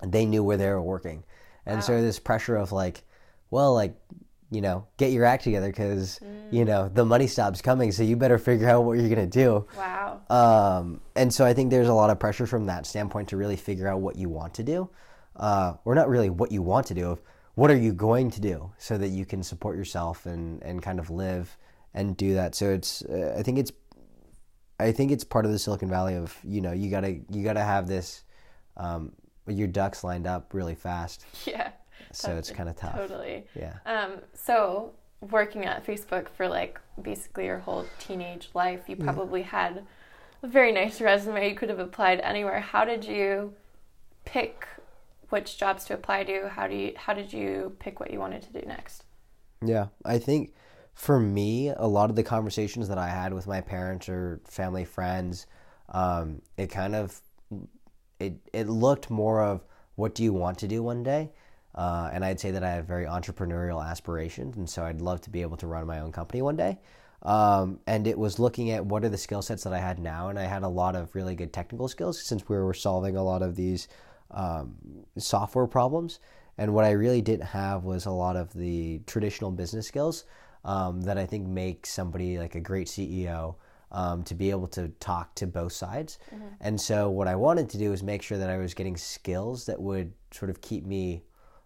they 0.04 0.24
knew 0.24 0.42
where 0.42 0.56
they 0.56 0.68
were 0.68 0.82
working 0.82 1.22
and 1.66 1.82
so 1.84 2.00
this 2.00 2.18
pressure 2.18 2.56
of 2.56 2.72
like 2.72 3.04
well 3.50 3.74
like 3.74 3.94
you 4.50 4.60
know 4.60 4.86
get 4.96 5.12
your 5.12 5.24
act 5.24 5.44
together 5.44 5.68
because 5.68 6.20
you 6.50 6.64
know 6.64 6.88
the 6.92 7.04
money 7.04 7.26
stops 7.26 7.62
coming 7.62 7.92
so 7.92 8.02
you 8.02 8.16
better 8.16 8.38
figure 8.38 8.68
out 8.68 8.84
what 8.84 8.98
you're 8.98 9.08
going 9.08 9.30
to 9.30 9.38
do 9.38 9.66
wow. 9.76 10.20
um, 10.28 11.00
and 11.20 11.34
so 11.34 11.44
I 11.44 11.52
think 11.52 11.70
there's 11.70 11.88
a 11.88 11.92
lot 11.92 12.08
of 12.08 12.18
pressure 12.18 12.46
from 12.46 12.64
that 12.66 12.86
standpoint 12.86 13.28
to 13.28 13.36
really 13.36 13.56
figure 13.56 13.86
out 13.86 14.00
what 14.00 14.16
you 14.16 14.30
want 14.30 14.54
to 14.54 14.62
do, 14.62 14.88
uh, 15.36 15.74
or 15.84 15.94
not 15.94 16.08
really 16.08 16.30
what 16.30 16.50
you 16.50 16.62
want 16.62 16.86
to 16.86 16.94
do, 16.94 17.10
of 17.10 17.20
what 17.56 17.70
are 17.70 17.76
you 17.76 17.92
going 17.92 18.30
to 18.30 18.40
do 18.40 18.72
so 18.78 18.96
that 18.96 19.08
you 19.08 19.26
can 19.26 19.42
support 19.42 19.76
yourself 19.76 20.24
and, 20.24 20.62
and 20.62 20.82
kind 20.82 20.98
of 20.98 21.10
live 21.10 21.58
and 21.92 22.16
do 22.16 22.32
that. 22.32 22.54
So 22.54 22.70
it's 22.70 23.02
uh, 23.02 23.36
I 23.38 23.42
think 23.42 23.58
it's 23.58 23.70
I 24.78 24.92
think 24.92 25.12
it's 25.12 25.24
part 25.24 25.44
of 25.44 25.52
the 25.52 25.58
Silicon 25.58 25.90
Valley 25.90 26.14
of 26.14 26.34
you 26.42 26.62
know 26.62 26.72
you 26.72 26.90
gotta 26.90 27.18
you 27.28 27.44
gotta 27.44 27.62
have 27.62 27.86
this 27.86 28.24
um, 28.78 29.12
your 29.46 29.68
ducks 29.68 30.02
lined 30.02 30.26
up 30.26 30.54
really 30.54 30.74
fast. 30.74 31.26
Yeah. 31.46 31.72
So 32.12 32.36
it's 32.36 32.50
kind 32.50 32.68
of 32.68 32.76
tough. 32.76 32.96
Totally. 32.96 33.44
Yeah. 33.54 33.74
Um, 33.86 34.18
so 34.34 34.92
working 35.20 35.64
at 35.64 35.84
Facebook 35.86 36.28
for 36.28 36.48
like 36.48 36.80
basically 37.00 37.46
your 37.46 37.58
whole 37.58 37.86
teenage 37.98 38.50
life, 38.54 38.88
you 38.88 38.96
probably 38.96 39.42
had 39.42 39.84
a 40.42 40.46
very 40.46 40.72
nice 40.72 41.00
resume. 41.00 41.48
You 41.48 41.54
could 41.54 41.68
have 41.68 41.78
applied 41.78 42.20
anywhere. 42.20 42.60
How 42.60 42.84
did 42.84 43.04
you 43.04 43.54
pick 44.24 44.66
which 45.28 45.58
jobs 45.58 45.84
to 45.86 45.94
apply 45.94 46.24
to? 46.24 46.48
How 46.48 46.66
do 46.66 46.74
you 46.74 46.92
how 46.96 47.14
did 47.14 47.32
you 47.32 47.76
pick 47.78 48.00
what 48.00 48.10
you 48.10 48.18
wanted 48.18 48.42
to 48.42 48.52
do 48.52 48.66
next? 48.66 49.04
Yeah, 49.64 49.88
I 50.04 50.18
think 50.18 50.54
for 50.94 51.20
me, 51.20 51.68
a 51.68 51.86
lot 51.86 52.10
of 52.10 52.16
the 52.16 52.22
conversations 52.22 52.88
that 52.88 52.98
I 52.98 53.08
had 53.08 53.32
with 53.32 53.46
my 53.46 53.60
parents 53.60 54.08
or 54.08 54.40
family 54.44 54.84
friends, 54.84 55.46
um, 55.90 56.42
it 56.56 56.68
kind 56.68 56.94
of 56.94 57.20
it 58.18 58.34
it 58.52 58.68
looked 58.68 59.10
more 59.10 59.42
of 59.42 59.64
what 59.94 60.14
do 60.14 60.22
you 60.22 60.32
want 60.32 60.58
to 60.58 60.68
do 60.68 60.82
one 60.82 61.02
day, 61.02 61.30
uh, 61.74 62.10
and 62.12 62.24
I'd 62.24 62.40
say 62.40 62.50
that 62.50 62.64
I 62.64 62.70
have 62.70 62.86
very 62.86 63.06
entrepreneurial 63.06 63.84
aspirations, 63.84 64.56
and 64.56 64.68
so 64.68 64.84
I'd 64.84 65.00
love 65.00 65.20
to 65.22 65.30
be 65.30 65.42
able 65.42 65.56
to 65.58 65.66
run 65.66 65.86
my 65.86 66.00
own 66.00 66.12
company 66.12 66.42
one 66.42 66.56
day. 66.56 66.78
Um, 67.22 67.80
and 67.86 68.06
it 68.06 68.18
was 68.18 68.38
looking 68.38 68.70
at 68.70 68.84
what 68.84 69.04
are 69.04 69.08
the 69.08 69.18
skill 69.18 69.42
sets 69.42 69.64
that 69.64 69.72
I 69.72 69.78
had 69.78 69.98
now, 69.98 70.28
and 70.28 70.38
I 70.38 70.44
had 70.44 70.62
a 70.62 70.68
lot 70.68 70.96
of 70.96 71.14
really 71.14 71.34
good 71.34 71.52
technical 71.52 71.88
skills 71.88 72.20
since 72.22 72.48
we 72.48 72.56
were 72.56 72.74
solving 72.74 73.16
a 73.16 73.22
lot 73.22 73.42
of 73.42 73.56
these 73.56 73.88
um, 74.30 74.74
software 75.18 75.66
problems. 75.66 76.20
And 76.56 76.74
what 76.74 76.84
I 76.84 76.90
really 76.90 77.22
didn't 77.22 77.46
have 77.46 77.84
was 77.84 78.06
a 78.06 78.10
lot 78.10 78.36
of 78.36 78.52
the 78.52 79.00
traditional 79.06 79.50
business 79.50 79.86
skills 79.86 80.24
um, 80.64 81.00
that 81.02 81.18
I 81.18 81.26
think 81.26 81.46
make 81.46 81.86
somebody 81.86 82.38
like 82.38 82.54
a 82.54 82.60
great 82.60 82.86
CEO 82.86 83.56
um, 83.92 84.22
to 84.24 84.34
be 84.34 84.50
able 84.50 84.68
to 84.68 84.88
talk 85.00 85.34
to 85.36 85.46
both 85.46 85.72
sides. 85.72 86.18
Mm-hmm. 86.34 86.46
And 86.60 86.80
so, 86.80 87.10
what 87.10 87.28
I 87.28 87.34
wanted 87.34 87.68
to 87.70 87.78
do 87.78 87.90
was 87.90 88.02
make 88.02 88.22
sure 88.22 88.38
that 88.38 88.50
I 88.50 88.58
was 88.58 88.74
getting 88.74 88.96
skills 88.96 89.66
that 89.66 89.80
would 89.80 90.12
sort 90.30 90.50
of 90.50 90.60
keep 90.60 90.84
me, 90.84 91.22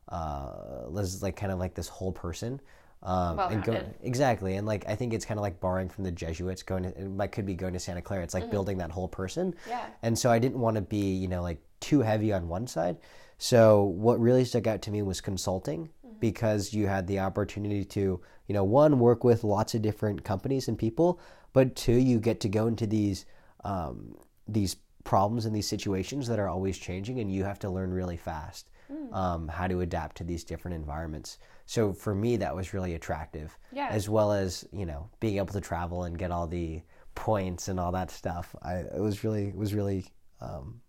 uh, 0.09 0.87
like 0.89 1.37
kind 1.37 1.53
of 1.53 1.59
like 1.59 1.75
this 1.75 1.89
whole 1.89 2.13
person. 2.13 2.61
Um, 3.03 3.39
and 3.39 3.63
go, 3.63 3.85
exactly, 4.03 4.57
and 4.57 4.67
like 4.67 4.89
I 4.89 4.95
think 4.95 5.13
it's 5.13 5.27
kind 5.27 5.39
of 5.39 5.43
like 5.43 5.61
borrowing 5.61 5.91
from 5.91 6.05
the 6.05 6.11
Jesuits. 6.11 6.63
Going 6.63 6.85
to, 6.85 7.23
it 7.23 7.33
could 7.33 7.45
be 7.45 7.55
going 7.55 7.75
to 7.75 7.79
Santa 7.79 8.01
Clara. 8.01 8.23
It's 8.23 8.33
like 8.33 8.45
mm-hmm. 8.45 8.53
building 8.53 8.79
that 8.79 8.91
whole 8.91 9.09
person. 9.09 9.55
Yeah. 9.69 9.85
And 10.03 10.19
so 10.19 10.31
I 10.31 10.39
didn't 10.39 10.59
want 10.59 10.77
to 10.77 10.81
be, 10.81 11.13
you 11.13 11.29
know, 11.29 11.43
like 11.43 11.61
too 11.81 12.01
heavy 12.01 12.33
on 12.33 12.49
one 12.49 12.67
side. 12.67 12.97
So 13.37 13.83
what 13.83 14.19
really 14.21 14.47
stuck 14.47 14.67
out 14.67 14.81
to 14.83 14.91
me 14.91 15.03
was 15.03 15.21
consulting 15.21 15.91
mm-hmm. 16.07 16.19
because 16.19 16.73
you 16.73 16.87
had 16.87 17.07
the 17.07 17.19
opportunity 17.19 17.85
to, 17.85 18.23
you 18.47 18.55
know, 18.55 18.65
one 18.65 18.99
work 18.99 19.23
with 19.23 19.45
lots 19.45 19.75
of 19.75 19.83
different 19.83 20.25
companies 20.25 20.69
and 20.69 20.79
people, 20.79 21.21
but 21.53 21.77
two, 21.77 21.93
you 21.93 22.19
get 22.19 22.41
to 22.41 22.49
go 22.49 22.69
into 22.69 22.87
these 22.87 23.27
um, 23.65 24.17
these 24.49 24.77
problems 25.05 25.45
and 25.45 25.55
these 25.55 25.69
situations 25.69 26.27
that 26.29 26.39
are 26.39 26.49
always 26.49 26.79
changing, 26.79 27.21
and 27.21 27.31
you 27.31 27.45
have 27.45 27.59
to 27.59 27.69
learn 27.69 27.93
really 27.93 28.17
fast 28.17 28.71
mm. 28.91 29.15
um, 29.15 29.49
how 29.49 29.67
to 29.67 29.81
adapt 29.81 30.17
to 30.19 30.25
these 30.25 30.45
different 30.45 30.77
environments. 30.77 31.39
So 31.67 31.93
for 31.93 32.15
me, 32.15 32.37
that 32.37 32.55
was 32.55 32.75
really 32.75 32.95
attractive, 32.95 33.57
yeah. 33.73 33.89
as 33.91 34.09
well 34.09 34.33
as 34.33 34.67
you 34.73 34.87
know 34.87 35.09
being 35.21 35.37
able 35.37 35.53
to 35.55 35.61
travel 35.61 36.05
and 36.05 36.19
get 36.19 36.31
all 36.31 36.47
the 36.47 36.83
points 37.15 37.69
and 37.69 37.79
all 37.79 37.93
that 37.93 38.11
stuff. 38.11 38.55
I 38.63 38.75
it 38.75 39.01
was 39.01 39.25
really 39.25 39.49
it 39.49 39.57
was 39.57 39.75
really 39.75 40.07
um, 40.41 40.81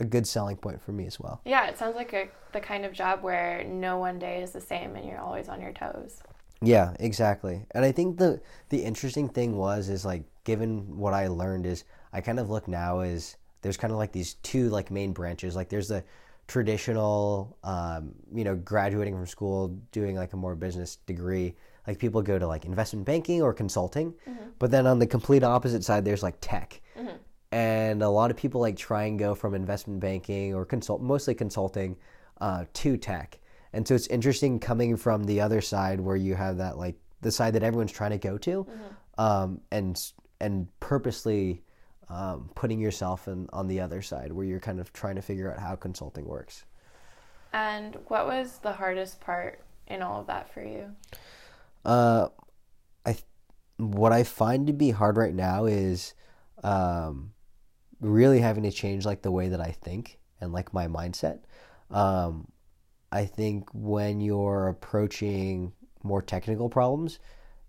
a 0.00 0.04
good 0.04 0.26
selling 0.26 0.56
point 0.56 0.80
for 0.80 0.92
me 0.92 1.06
as 1.06 1.18
well. 1.18 1.40
Yeah, 1.44 1.66
it 1.66 1.78
sounds 1.78 1.96
like 1.96 2.12
a, 2.12 2.28
the 2.52 2.60
kind 2.60 2.84
of 2.84 2.92
job 2.92 3.22
where 3.22 3.64
no 3.64 3.98
one 3.98 4.18
day 4.18 4.42
is 4.42 4.52
the 4.52 4.60
same 4.60 4.96
and 4.96 5.06
you're 5.06 5.20
always 5.20 5.48
on 5.48 5.60
your 5.60 5.72
toes. 5.72 6.22
Yeah, 6.60 6.94
exactly. 6.98 7.66
And 7.72 7.84
I 7.84 7.92
think 7.92 8.18
the 8.18 8.40
the 8.68 8.82
interesting 8.82 9.28
thing 9.28 9.56
was 9.56 9.88
is 9.88 10.04
like 10.04 10.24
given 10.44 10.96
what 10.96 11.14
I 11.14 11.28
learned 11.28 11.66
is 11.66 11.84
I 12.12 12.20
kind 12.20 12.40
of 12.40 12.50
look 12.50 12.66
now 12.66 13.00
as 13.00 13.36
there's 13.62 13.76
kind 13.76 13.92
of 13.92 13.98
like 13.98 14.12
these 14.12 14.34
two 14.34 14.68
like 14.68 14.90
main 14.90 15.12
branches. 15.12 15.54
Like 15.54 15.68
there's 15.68 15.88
the 15.88 16.04
traditional, 16.48 17.56
um, 17.62 18.14
you 18.34 18.42
know, 18.42 18.56
graduating 18.56 19.14
from 19.14 19.26
school, 19.26 19.68
doing 19.92 20.16
like 20.16 20.32
a 20.32 20.36
more 20.36 20.56
business 20.56 20.96
degree. 20.96 21.54
Like 21.86 21.98
people 21.98 22.20
go 22.20 22.38
to 22.38 22.46
like 22.46 22.64
investment 22.64 23.06
banking 23.06 23.40
or 23.40 23.54
consulting, 23.54 24.12
mm-hmm. 24.28 24.48
but 24.58 24.70
then 24.70 24.86
on 24.86 24.98
the 24.98 25.06
complete 25.06 25.44
opposite 25.44 25.84
side, 25.84 26.04
there's 26.04 26.22
like 26.22 26.36
tech. 26.40 26.80
Mm-hmm 26.98 27.16
and 27.50 28.02
a 28.02 28.08
lot 28.08 28.30
of 28.30 28.36
people 28.36 28.60
like 28.60 28.76
try 28.76 29.04
and 29.04 29.18
go 29.18 29.34
from 29.34 29.54
investment 29.54 30.00
banking 30.00 30.54
or 30.54 30.64
consult 30.64 31.00
mostly 31.00 31.34
consulting 31.34 31.96
uh, 32.40 32.64
to 32.72 32.96
tech 32.96 33.38
and 33.72 33.86
so 33.86 33.94
it's 33.94 34.06
interesting 34.08 34.58
coming 34.58 34.96
from 34.96 35.24
the 35.24 35.40
other 35.40 35.60
side 35.60 36.00
where 36.00 36.16
you 36.16 36.34
have 36.34 36.58
that 36.58 36.78
like 36.78 36.96
the 37.22 37.30
side 37.30 37.54
that 37.54 37.62
everyone's 37.62 37.92
trying 37.92 38.10
to 38.10 38.18
go 38.18 38.36
to 38.38 38.64
mm-hmm. 38.64 39.20
um, 39.20 39.60
and 39.72 40.12
and 40.40 40.68
purposely 40.80 41.62
um, 42.10 42.50
putting 42.54 42.80
yourself 42.80 43.28
in, 43.28 43.48
on 43.52 43.68
the 43.68 43.80
other 43.80 44.02
side 44.02 44.32
where 44.32 44.46
you're 44.46 44.60
kind 44.60 44.80
of 44.80 44.92
trying 44.92 45.16
to 45.16 45.22
figure 45.22 45.52
out 45.52 45.58
how 45.58 45.76
consulting 45.76 46.24
works 46.24 46.64
and 47.52 47.96
what 48.08 48.26
was 48.26 48.58
the 48.62 48.72
hardest 48.72 49.20
part 49.20 49.60
in 49.86 50.02
all 50.02 50.20
of 50.20 50.26
that 50.26 50.52
for 50.52 50.62
you 50.62 50.94
uh, 51.84 52.28
I 53.06 53.16
what 53.78 54.12
I 54.12 54.24
find 54.24 54.66
to 54.66 54.72
be 54.72 54.90
hard 54.90 55.16
right 55.16 55.34
now 55.34 55.64
is 55.66 56.14
um, 56.62 57.32
really 58.00 58.40
having 58.40 58.64
to 58.64 58.70
change 58.70 59.06
like 59.06 59.22
the 59.22 59.30
way 59.30 59.48
that 59.48 59.60
I 59.60 59.70
think 59.70 60.18
and 60.40 60.52
like 60.52 60.74
my 60.74 60.86
mindset. 60.86 61.40
Um, 61.90 62.48
I 63.10 63.24
think 63.24 63.68
when 63.72 64.20
you're 64.20 64.68
approaching 64.68 65.72
more 66.02 66.20
technical 66.20 66.68
problems, 66.68 67.18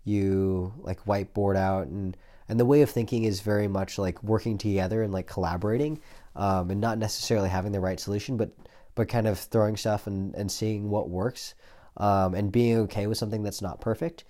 you 0.04 0.74
like 0.78 1.04
whiteboard 1.04 1.56
out 1.56 1.86
and 1.86 2.16
and 2.50 2.58
the 2.58 2.64
way 2.64 2.82
of 2.82 2.90
thinking 2.90 3.22
is 3.22 3.40
very 3.40 3.68
much 3.68 3.96
like 3.96 4.20
working 4.24 4.58
together 4.58 5.04
and 5.04 5.12
like 5.12 5.28
collaborating 5.28 6.00
um, 6.34 6.68
and 6.72 6.80
not 6.80 6.98
necessarily 6.98 7.48
having 7.48 7.70
the 7.70 7.78
right 7.78 8.00
solution, 8.00 8.36
but 8.36 8.50
but 8.96 9.08
kind 9.08 9.28
of 9.28 9.38
throwing 9.38 9.76
stuff 9.76 10.08
and, 10.08 10.34
and 10.34 10.50
seeing 10.50 10.90
what 10.90 11.08
works 11.08 11.54
um, 11.98 12.34
and 12.34 12.50
being 12.50 12.76
okay 12.78 13.06
with 13.06 13.16
something 13.16 13.44
that's 13.44 13.62
not 13.62 13.80
perfect 13.80 14.24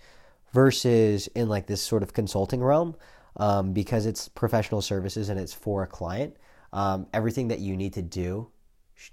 versus 0.53 1.29
in 1.29 1.49
like 1.49 1.67
this 1.67 1.81
sort 1.81 2.03
of 2.03 2.13
consulting 2.13 2.63
realm 2.63 2.95
um, 3.39 3.73
because 3.73 4.05
it's 4.05 4.29
professional 4.29 4.83
services 4.83 5.31
and 5.31 5.41
it's 5.41 5.55
for 5.55 5.83
a 5.83 5.87
client. 5.87 6.37
Um, 6.75 7.07
everything 7.15 7.49
that 7.49 7.61
you 7.61 7.75
need 7.75 7.95
to 7.95 8.03
do, 8.03 8.51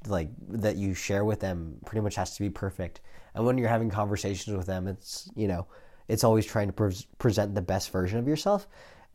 like 0.06 0.30
that 0.50 0.76
you 0.76 0.94
share 0.94 1.24
with 1.24 1.40
them, 1.40 1.78
pretty 1.86 2.02
much 2.02 2.16
has 2.16 2.36
to 2.36 2.44
be 2.44 2.50
perfect. 2.50 3.00
And 3.36 3.46
when 3.46 3.58
you're 3.58 3.70
having 3.70 3.90
conversations 3.90 4.54
with 4.54 4.68
them, 4.68 4.86
it's 4.86 5.32
you 5.34 5.48
know, 5.48 5.66
it's 6.10 6.26
always 6.26 6.46
trying 6.46 6.68
to 6.68 6.74
pre- 6.74 7.06
present 7.20 7.56
the 7.56 7.62
best 7.62 7.90
version 7.92 8.20
of 8.20 8.28
yourself. 8.28 8.68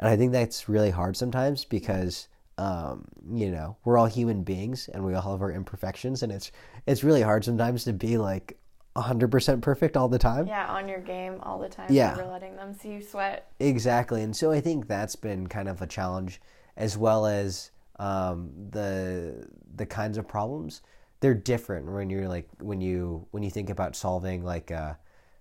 And 0.03 0.11
I 0.11 0.17
think 0.17 0.33
that's 0.33 0.69
really 0.69 0.91
hard 0.91 1.17
sometimes 1.17 1.65
because 1.65 2.29
um, 2.59 3.05
you 3.33 3.51
know 3.51 3.77
we're 3.85 3.97
all 3.97 4.07
human 4.07 4.43
beings 4.43 4.89
and 4.93 5.05
we 5.05 5.15
all 5.15 5.33
have 5.33 5.43
our 5.43 5.53
imperfections, 5.53 6.23
and 6.23 6.33
it's 6.33 6.51
it's 6.87 7.05
really 7.05 7.23
hard 7.23 7.45
sometimes 7.45 7.85
to 7.85 7.93
be 7.93 8.19
like 8.19 8.59
100% 8.97 9.61
perfect 9.63 9.97
all 9.97 10.09
the 10.09 10.19
time. 10.19 10.47
Yeah, 10.47 10.67
on 10.67 10.89
your 10.89 10.99
game 10.99 11.39
all 11.43 11.59
the 11.59 11.69
time. 11.69 11.87
Yeah. 11.91 12.15
Never 12.17 12.29
letting 12.29 12.57
them 12.57 12.75
see 12.75 12.91
you 12.91 13.03
sweat. 13.03 13.51
Exactly. 13.59 14.23
And 14.23 14.37
so 14.37 14.51
I 14.51 14.61
think 14.61 14.87
that's 14.87 15.17
been 15.17 15.47
kind 15.47 15.69
of 15.69 15.81
a 15.81 15.87
challenge 15.87 16.41
as 16.77 16.99
well 16.99 17.27
as 17.27 17.71
um, 17.99 18.51
the 18.71 19.49
the 19.77 19.87
kinds 19.87 20.19
of 20.19 20.27
problems. 20.27 20.83
They're 21.21 21.35
different 21.35 21.87
when 21.87 22.11
you're 22.11 22.29
like 22.29 22.49
when 22.59 22.81
you 22.81 23.27
when 23.31 23.43
you 23.43 23.51
think 23.51 23.71
about 23.71 23.95
solving 23.95 24.45
like 24.45 24.73
uh, 24.73 24.95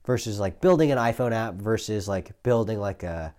versus 0.05 0.39
like 0.39 0.61
building 0.61 0.91
an 0.91 0.99
iPhone 0.99 1.33
app 1.33 1.55
versus 1.55 2.07
like 2.07 2.41
building 2.43 2.79
like 2.79 3.01
a 3.01 3.33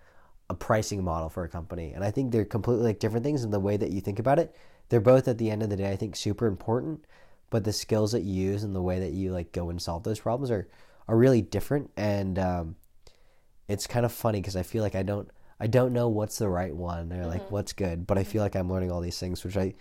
a 0.53 0.57
pricing 0.65 1.03
model 1.03 1.29
for 1.29 1.43
a 1.43 1.49
company. 1.49 1.93
And 1.93 2.03
I 2.03 2.11
think 2.11 2.31
they're 2.31 2.45
completely 2.45 2.85
like 2.85 2.99
different 2.99 3.25
things 3.25 3.43
in 3.43 3.51
the 3.51 3.59
way 3.59 3.77
that 3.77 3.91
you 3.91 4.01
think 4.01 4.19
about 4.19 4.39
it. 4.39 4.55
They're 4.89 5.01
both 5.01 5.27
at 5.27 5.37
the 5.37 5.49
end 5.49 5.63
of 5.63 5.69
the 5.69 5.77
day 5.77 5.91
I 5.91 5.95
think 5.95 6.15
super 6.15 6.47
important 6.47 7.05
but 7.53 7.63
the 7.63 7.71
skills 7.71 8.13
that 8.13 8.23
you 8.23 8.33
use 8.33 8.63
and 8.63 8.75
the 8.75 8.81
way 8.81 8.99
that 8.99 9.11
you 9.11 9.31
like 9.31 9.51
go 9.51 9.69
and 9.69 9.79
solve 9.79 10.01
those 10.01 10.19
problems 10.19 10.49
are 10.49 10.67
are 11.07 11.15
really 11.15 11.43
different 11.43 11.91
and 11.95 12.39
um, 12.39 12.75
it's 13.67 13.85
kind 13.85 14.07
of 14.07 14.11
funny 14.11 14.41
because 14.41 14.55
I 14.55 14.63
feel 14.63 14.81
like 14.81 14.95
I 14.95 15.03
don't 15.03 15.29
I 15.59 15.67
don't 15.67 15.93
know 15.93 16.07
what's 16.07 16.39
the 16.39 16.49
right 16.49 16.75
one 16.75 17.13
or 17.13 17.27
like 17.27 17.43
mm-hmm. 17.43 17.53
what's 17.53 17.71
good 17.71 18.07
but 18.07 18.17
I 18.17 18.23
feel 18.23 18.41
like 18.41 18.55
I'm 18.55 18.71
learning 18.71 18.91
all 18.91 19.01
these 19.01 19.19
things 19.19 19.43
which 19.43 19.55
I 19.55 19.75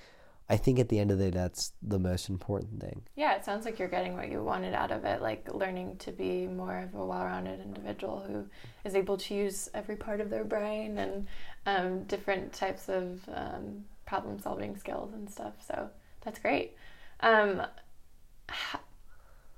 I 0.48 0.56
think 0.56 0.78
at 0.78 0.88
the 0.88 0.98
end 0.98 1.10
of 1.10 1.18
the 1.18 1.30
day 1.30 1.38
that's 1.38 1.72
the 1.82 1.98
most 1.98 2.28
important 2.28 2.80
thing. 2.80 3.02
Yeah, 3.16 3.36
it 3.36 3.44
sounds 3.44 3.64
like 3.64 3.78
you're 3.78 3.88
getting 3.88 4.14
what 4.14 4.30
you 4.30 4.42
wanted 4.42 4.74
out 4.74 4.90
of 4.90 5.04
it, 5.04 5.22
like 5.22 5.52
learning 5.52 5.96
to 5.98 6.12
be 6.12 6.46
more 6.46 6.80
of 6.80 6.94
a 6.94 7.04
well-rounded 7.04 7.60
individual 7.60 8.20
who 8.26 8.46
is 8.84 8.94
able 8.94 9.16
to 9.18 9.34
use 9.34 9.68
every 9.72 9.96
part 9.96 10.20
of 10.20 10.30
their 10.30 10.44
brain 10.44 10.98
and 10.98 11.26
um, 11.66 12.02
different 12.04 12.52
types 12.52 12.88
of 12.88 13.20
um, 13.34 13.84
problem-solving 14.04 14.76
skills 14.76 15.14
and 15.14 15.30
stuff. 15.30 15.54
So 15.66 15.88
that's 16.22 16.38
great. 16.38 16.76
Um, 17.20 17.62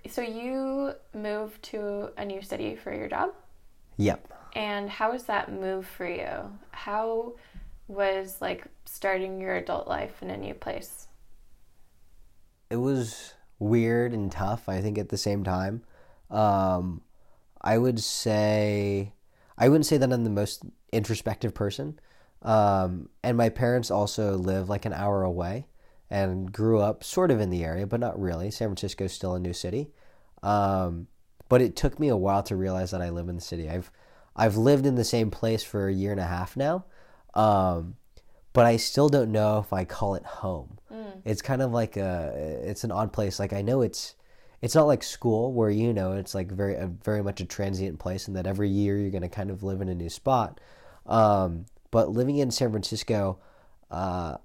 so 0.09 0.21
you 0.21 0.93
moved 1.15 1.63
to 1.65 2.11
a 2.17 2.25
new 2.25 2.43
city 2.43 2.77
for 2.77 2.95
your 2.95 3.09
job? 3.09 3.31
Yep. 3.97 4.33
And 4.55 4.89
how 4.89 5.13
was 5.13 5.25
that 5.25 5.51
move 5.51 5.87
for 5.87 6.07
you? 6.07 6.29
How 6.71 7.35
was 7.89 8.41
like 8.41 8.67
starting 8.85 9.41
your 9.41 9.57
adult 9.57 9.87
life 9.87 10.23
in 10.23 10.31
a 10.31 10.37
new 10.37 10.55
place? 10.55 11.09
It 12.71 12.77
was 12.77 13.35
weird 13.59 14.13
and 14.13 14.31
tough, 14.31 14.69
I 14.69 14.81
think, 14.81 14.99
at 14.99 15.11
the 15.11 15.17
same 15.17 15.45
time. 15.45 15.83
Um, 16.31 17.03
I 17.61 17.79
would 17.79 18.01
say, 18.01 19.13
I 19.57 19.69
wouldn't 19.69 19.87
say 19.87 19.97
that 19.97 20.13
I'm 20.13 20.25
the 20.25 20.31
most 20.31 20.65
introspective 20.93 21.55
person. 21.55 21.99
Um, 22.43 23.09
and 23.23 23.37
my 23.37 23.49
parents 23.49 23.91
also 23.91 24.37
live 24.37 24.69
like 24.69 24.85
an 24.85 24.93
hour 24.93 25.23
away 25.23 25.67
and 26.11 26.53
grew 26.53 26.81
up 26.81 27.03
sort 27.03 27.31
of 27.31 27.41
in 27.41 27.51
the 27.51 27.65
area, 27.65 27.87
but 27.87 28.01
not 28.01 28.21
really. 28.21 28.51
San 28.51 28.69
Francisco 28.69 29.05
is 29.05 29.13
still 29.13 29.35
a 29.35 29.41
new 29.41 29.53
city. 29.53 29.91
Um, 30.43 31.09
but 31.49 31.63
it 31.63 31.77
took 31.77 31.99
me 31.99 32.09
a 32.09 32.17
while 32.17 32.43
to 32.45 32.57
realize 32.57 32.91
that 32.91 33.03
I 33.03 33.11
live 33.11 33.29
in 33.29 33.37
the 33.37 33.41
city. 33.41 33.69
I've 33.69 33.91
I've 34.37 34.57
lived 34.57 34.85
in 34.85 34.97
the 34.97 35.05
same 35.05 35.31
place 35.31 35.63
for 35.63 35.87
a 35.87 35.93
year 35.93 36.11
and 36.11 36.21
a 36.21 36.27
half 36.27 36.57
now, 36.57 36.87
um, 37.35 37.97
but 38.53 38.67
I 38.67 38.77
still 38.77 39.09
don't 39.09 39.33
know 39.33 39.59
if 39.59 39.73
I 39.73 39.85
call 39.85 40.15
it 40.15 40.25
home. 40.25 40.79
Mm. 40.93 41.21
It's 41.25 41.43
kind 41.43 41.61
of 41.61 41.73
like 41.73 41.97
a 41.97 42.61
it's 42.65 42.85
an 42.85 42.93
odd 42.93 43.13
place. 43.13 43.39
Like 43.39 43.53
I 43.53 43.63
know 43.63 43.83
it's 43.83 44.15
it's 44.63 44.75
not 44.75 44.87
like 44.87 45.03
school 45.03 45.53
where 45.53 45.71
you 45.71 45.93
know 45.93 46.13
it's 46.13 46.35
like 46.35 46.51
very 46.51 46.75
a, 46.77 46.87
very 46.87 47.23
much 47.23 47.41
a 47.41 47.45
transient 47.45 47.99
place, 47.99 48.29
and 48.29 48.37
that 48.37 48.47
every 48.47 48.69
year 48.69 48.99
you're 48.99 49.11
going 49.11 49.23
to 49.23 49.29
kind 49.29 49.51
of 49.51 49.63
live 49.63 49.81
in 49.81 49.89
a 49.89 49.95
new 49.95 50.09
spot. 50.09 50.61
Um, 51.07 51.67
but 51.91 52.11
living 52.11 52.39
in 52.39 52.51
San 52.51 52.71
Francisco, 52.71 53.39
uh, 53.91 54.37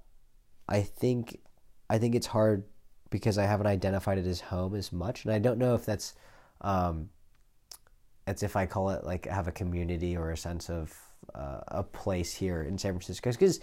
I 0.68 0.82
think 0.82 1.40
I 1.88 1.98
think 1.98 2.14
it's 2.14 2.26
hard 2.26 2.64
because 3.10 3.38
I 3.38 3.44
haven't 3.44 3.66
identified 3.66 4.18
it 4.18 4.26
as 4.26 4.40
home 4.40 4.74
as 4.74 4.92
much, 4.92 5.24
and 5.24 5.32
I 5.32 5.38
don't 5.38 5.58
know 5.58 5.74
if 5.74 5.86
that's 5.86 6.14
um, 6.60 7.10
it's 8.26 8.42
if 8.42 8.56
I 8.56 8.66
call 8.66 8.90
it 8.90 9.04
like 9.04 9.26
have 9.26 9.48
a 9.48 9.52
community 9.52 10.16
or 10.16 10.30
a 10.30 10.36
sense 10.36 10.68
of 10.68 10.92
uh, 11.34 11.60
a 11.68 11.82
place 11.82 12.34
here 12.34 12.62
in 12.62 12.78
San 12.78 12.92
Francisco 12.92 13.30
because 13.30 13.60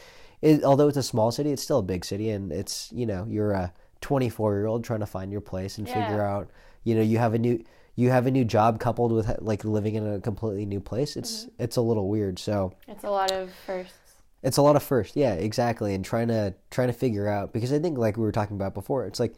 although 0.64 0.88
it's 0.88 0.98
a 0.98 1.04
small 1.04 1.32
city, 1.32 1.52
it's 1.52 1.64
still 1.64 1.80
a 1.80 1.84
big 1.84 2.06
city, 2.06 2.30
and 2.30 2.52
it's 2.52 2.92
you 2.94 3.06
know 3.06 3.26
you're 3.30 3.52
a 3.52 3.74
24 4.02 4.56
year 4.56 4.66
old 4.68 4.84
trying 4.84 5.00
to 5.00 5.06
find 5.06 5.32
your 5.32 5.42
place 5.42 5.78
and 5.78 5.88
yeah. 5.88 6.08
figure 6.08 6.22
out 6.22 6.50
you 6.84 6.96
know 6.96 7.02
you 7.02 7.18
have 7.18 7.34
a 7.34 7.40
new 7.40 7.64
you 7.96 8.12
have 8.12 8.28
a 8.28 8.32
new 8.32 8.46
job 8.46 8.80
coupled 8.80 9.12
with 9.12 9.30
like 9.42 9.66
living 9.66 9.96
in 9.96 10.08
a 10.08 10.20
completely 10.22 10.66
new 10.66 10.80
place. 10.80 11.18
It's 11.18 11.46
mm-hmm. 11.46 11.64
it's 11.64 11.76
a 11.76 11.82
little 11.82 12.08
weird. 12.08 12.40
So 12.40 12.74
it's 12.88 13.04
a 13.04 13.10
lot 13.10 13.32
of 13.32 13.52
firsts. 13.66 13.98
It's 14.44 14.58
a 14.58 14.62
lot 14.62 14.76
of 14.76 14.84
firsts. 14.84 15.18
yeah, 15.18 15.34
exactly, 15.34 15.96
and 15.96 16.06
trying 16.06 16.28
to 16.28 16.54
trying 16.70 16.88
to 16.88 16.94
figure 16.94 17.28
out 17.28 17.54
because 17.54 17.74
I 17.74 17.80
think 17.80 17.98
like 17.98 18.16
we 18.16 18.24
were 18.24 18.32
talking 18.32 18.56
about 18.56 18.74
before, 18.76 19.06
it's 19.06 19.20
like 19.20 19.36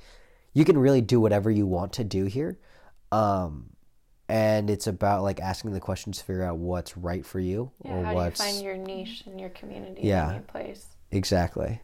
you 0.53 0.65
can 0.65 0.77
really 0.77 1.01
do 1.01 1.21
whatever 1.21 1.49
you 1.49 1.65
want 1.65 1.93
to 1.93 2.03
do 2.03 2.25
here, 2.25 2.59
um, 3.11 3.69
and 4.29 4.69
it's 4.69 4.85
about 4.85 5.23
like 5.23 5.41
asking 5.41 5.71
the 5.71 5.79
questions 5.79 6.19
to 6.19 6.23
figure 6.23 6.43
out 6.43 6.57
what's 6.57 6.95
right 6.95 7.25
for 7.25 7.39
you 7.39 7.71
yeah, 7.83 7.91
or 7.91 8.05
how 8.05 8.13
what's, 8.13 8.39
do 8.39 8.45
you 8.45 8.51
find 8.51 8.63
your 8.63 8.77
niche 8.77 9.23
in 9.25 9.39
your 9.39 9.49
community, 9.49 10.01
yeah, 10.03 10.33
your 10.33 10.41
place. 10.41 10.85
Exactly. 11.11 11.81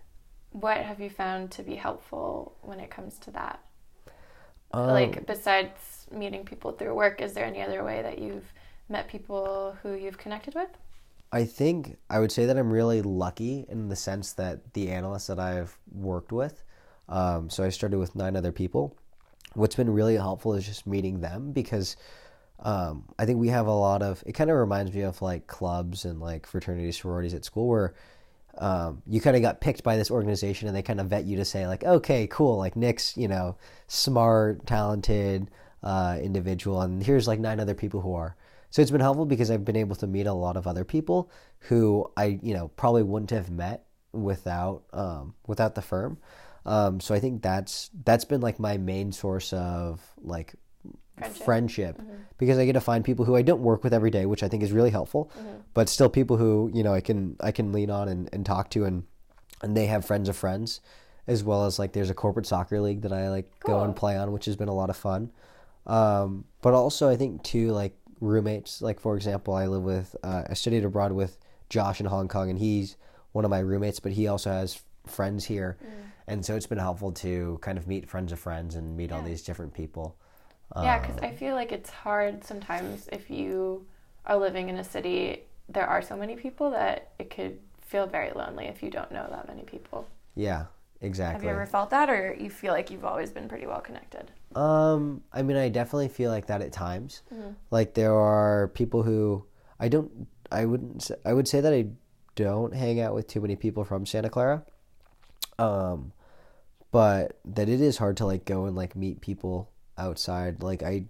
What 0.51 0.77
have 0.77 1.01
you 1.01 1.09
found 1.09 1.51
to 1.51 1.63
be 1.63 1.75
helpful 1.75 2.55
when 2.61 2.79
it 2.79 2.89
comes 2.91 3.17
to 3.19 3.31
that? 3.31 3.59
Um, 4.71 4.87
like 4.87 5.25
besides 5.25 6.05
meeting 6.11 6.45
people 6.45 6.71
through 6.71 6.93
work, 6.93 7.19
is 7.19 7.33
there 7.33 7.45
any 7.45 7.61
other 7.61 7.83
way 7.83 8.01
that 8.03 8.19
you've 8.19 8.53
met 8.87 9.07
people 9.07 9.75
who 9.81 9.95
you've 9.95 10.17
connected 10.17 10.53
with? 10.53 10.69
I 11.31 11.45
think 11.45 11.97
I 12.09 12.19
would 12.19 12.31
say 12.31 12.45
that 12.45 12.57
I'm 12.57 12.71
really 12.71 13.01
lucky 13.01 13.65
in 13.67 13.89
the 13.89 13.95
sense 13.95 14.33
that 14.33 14.73
the 14.73 14.91
analysts 14.91 15.27
that 15.27 15.39
I've 15.39 15.77
worked 15.91 16.31
with, 16.31 16.63
um, 17.09 17.49
so 17.49 17.63
I 17.63 17.69
started 17.69 17.97
with 17.97 18.15
nine 18.15 18.35
other 18.35 18.51
people. 18.51 18.95
What's 19.53 19.75
been 19.75 19.89
really 19.89 20.15
helpful 20.15 20.53
is 20.53 20.65
just 20.65 20.85
meeting 20.85 21.21
them 21.21 21.51
because 21.51 21.97
um, 22.59 23.05
I 23.19 23.25
think 23.25 23.39
we 23.39 23.49
have 23.49 23.67
a 23.67 23.73
lot 23.73 24.01
of. 24.01 24.23
It 24.25 24.33
kind 24.33 24.49
of 24.49 24.57
reminds 24.57 24.93
me 24.93 25.01
of 25.01 25.21
like 25.21 25.47
clubs 25.47 26.05
and 26.05 26.19
like 26.19 26.47
fraternities, 26.47 26.99
sororities 26.99 27.33
at 27.33 27.45
school 27.45 27.67
where 27.67 27.93
um, 28.57 29.01
you 29.05 29.19
kind 29.19 29.35
of 29.35 29.41
got 29.41 29.61
picked 29.61 29.83
by 29.83 29.97
this 29.97 30.09
organization 30.09 30.67
and 30.67 30.75
they 30.75 30.81
kind 30.81 30.99
of 30.99 31.07
vet 31.07 31.25
you 31.25 31.37
to 31.37 31.45
say 31.45 31.67
like, 31.67 31.83
okay, 31.83 32.27
cool, 32.27 32.57
like 32.57 32.75
Nick's, 32.75 33.17
you 33.17 33.27
know, 33.27 33.57
smart, 33.87 34.65
talented 34.65 35.51
uh, 35.83 36.17
individual, 36.21 36.81
and 36.81 37.03
here's 37.03 37.27
like 37.27 37.39
nine 37.39 37.59
other 37.59 37.75
people 37.75 38.01
who 38.01 38.13
are. 38.15 38.35
So 38.69 38.81
it's 38.81 38.91
been 38.91 39.01
helpful 39.01 39.25
because 39.25 39.51
I've 39.51 39.63
been 39.63 39.75
able 39.75 39.95
to 39.97 40.07
meet 40.07 40.27
a 40.27 40.33
lot 40.33 40.57
of 40.57 40.67
other 40.67 40.83
people 40.83 41.29
who 41.59 42.11
I, 42.17 42.39
you 42.41 42.53
know, 42.53 42.69
probably 42.69 43.03
wouldn't 43.03 43.29
have 43.31 43.49
met 43.49 43.85
without 44.11 44.83
um, 44.93 45.35
without 45.47 45.75
the 45.75 45.81
firm. 45.81 46.17
Um, 46.65 46.99
so 46.99 47.13
I 47.13 47.19
think 47.19 47.41
that's 47.41 47.89
that's 48.03 48.25
been 48.25 48.41
like 48.41 48.59
my 48.59 48.77
main 48.77 49.11
source 49.11 49.53
of 49.53 50.01
like 50.21 50.55
friendship, 51.17 51.43
friendship 51.45 51.97
mm-hmm. 51.97 52.15
because 52.37 52.57
I 52.57 52.65
get 52.65 52.73
to 52.73 52.81
find 52.81 53.03
people 53.03 53.25
who 53.25 53.35
I 53.35 53.41
don't 53.41 53.61
work 53.61 53.83
with 53.83 53.93
every 53.93 54.11
day, 54.11 54.25
which 54.25 54.43
I 54.43 54.47
think 54.47 54.63
is 54.63 54.71
really 54.71 54.89
helpful. 54.89 55.31
Mm-hmm. 55.37 55.57
But 55.73 55.89
still, 55.89 56.09
people 56.09 56.37
who 56.37 56.69
you 56.73 56.83
know 56.83 56.93
I 56.93 57.01
can 57.01 57.35
I 57.39 57.51
can 57.51 57.71
lean 57.71 57.89
on 57.89 58.07
and, 58.07 58.29
and 58.33 58.45
talk 58.45 58.69
to, 58.71 58.85
and 58.85 59.03
and 59.61 59.75
they 59.75 59.85
have 59.87 60.05
friends 60.05 60.29
of 60.29 60.35
friends, 60.35 60.81
as 61.27 61.43
well 61.43 61.65
as 61.65 61.79
like 61.79 61.93
there's 61.93 62.09
a 62.09 62.13
corporate 62.13 62.45
soccer 62.45 62.79
league 62.81 63.01
that 63.01 63.13
I 63.13 63.29
like 63.29 63.51
cool. 63.59 63.75
go 63.75 63.83
and 63.83 63.95
play 63.95 64.17
on, 64.17 64.31
which 64.31 64.45
has 64.45 64.55
been 64.55 64.67
a 64.67 64.73
lot 64.73 64.89
of 64.89 64.97
fun. 64.97 65.31
Um, 65.87 66.45
but 66.61 66.73
also 66.73 67.09
I 67.09 67.15
think 67.15 67.43
too 67.43 67.71
like 67.71 67.95
roommates. 68.19 68.81
Like 68.81 68.99
for 68.99 69.15
example, 69.15 69.53
I 69.53 69.67
live 69.67 69.83
with 69.83 70.15
uh, 70.23 70.43
I 70.49 70.53
studied 70.53 70.83
abroad 70.83 71.11
with 71.11 71.37
Josh 71.69 71.99
in 71.99 72.05
Hong 72.05 72.27
Kong, 72.27 72.49
and 72.49 72.59
he's 72.59 72.97
one 73.31 73.45
of 73.45 73.51
my 73.51 73.59
roommates, 73.59 73.99
but 73.99 74.13
he 74.13 74.27
also 74.27 74.49
has 74.49 74.81
friends 75.05 75.45
here, 75.45 75.77
mm. 75.83 75.89
and 76.27 76.45
so 76.45 76.55
it's 76.55 76.67
been 76.67 76.77
helpful 76.77 77.11
to 77.11 77.59
kind 77.61 77.77
of 77.77 77.87
meet 77.87 78.09
friends 78.09 78.31
of 78.31 78.39
friends 78.39 78.75
and 78.75 78.97
meet 78.97 79.09
yeah. 79.09 79.17
all 79.17 79.21
these 79.21 79.43
different 79.43 79.73
people. 79.73 80.17
Yeah, 80.75 80.99
because 80.99 81.17
um, 81.17 81.23
I 81.23 81.31
feel 81.31 81.55
like 81.55 81.71
it's 81.71 81.89
hard 81.89 82.43
sometimes 82.43 83.07
if 83.11 83.29
you 83.29 83.85
are 84.25 84.37
living 84.37 84.69
in 84.69 84.77
a 84.77 84.83
city. 84.83 85.43
There 85.69 85.85
are 85.85 86.01
so 86.01 86.15
many 86.15 86.35
people 86.35 86.71
that 86.71 87.11
it 87.17 87.29
could 87.29 87.59
feel 87.81 88.07
very 88.07 88.31
lonely 88.31 88.65
if 88.65 88.83
you 88.83 88.89
don't 88.89 89.11
know 89.11 89.27
that 89.29 89.47
many 89.47 89.63
people. 89.63 90.07
Yeah, 90.35 90.65
exactly. 91.01 91.33
Have 91.33 91.43
you 91.43 91.49
ever 91.49 91.65
felt 91.65 91.89
that, 91.91 92.09
or 92.09 92.35
you 92.39 92.49
feel 92.49 92.73
like 92.73 92.91
you've 92.91 93.05
always 93.05 93.31
been 93.31 93.47
pretty 93.47 93.65
well 93.65 93.81
connected? 93.81 94.31
Um, 94.55 95.21
I 95.31 95.41
mean, 95.41 95.57
I 95.57 95.69
definitely 95.69 96.09
feel 96.09 96.29
like 96.29 96.47
that 96.47 96.61
at 96.61 96.71
times. 96.71 97.21
Mm-hmm. 97.33 97.51
Like 97.71 97.93
there 97.93 98.13
are 98.13 98.69
people 98.69 99.03
who 99.03 99.45
I 99.79 99.87
don't. 99.87 100.27
I 100.51 100.65
wouldn't. 100.65 101.09
I 101.25 101.33
would 101.33 101.47
say 101.47 101.61
that 101.61 101.73
I 101.73 101.87
don't 102.35 102.73
hang 102.73 102.99
out 102.99 103.15
with 103.15 103.27
too 103.27 103.41
many 103.41 103.55
people 103.55 103.83
from 103.83 104.05
Santa 104.05 104.29
Clara. 104.29 104.63
Um, 105.57 106.11
but 106.91 107.39
that 107.45 107.69
it 107.69 107.81
is 107.81 107.97
hard 107.97 108.17
to 108.17 108.25
like 108.25 108.45
go 108.45 108.65
and 108.65 108.75
like 108.75 108.95
meet 108.95 109.21
people 109.21 109.69
outside. 109.97 110.63
Like 110.63 110.83
I, 110.83 111.05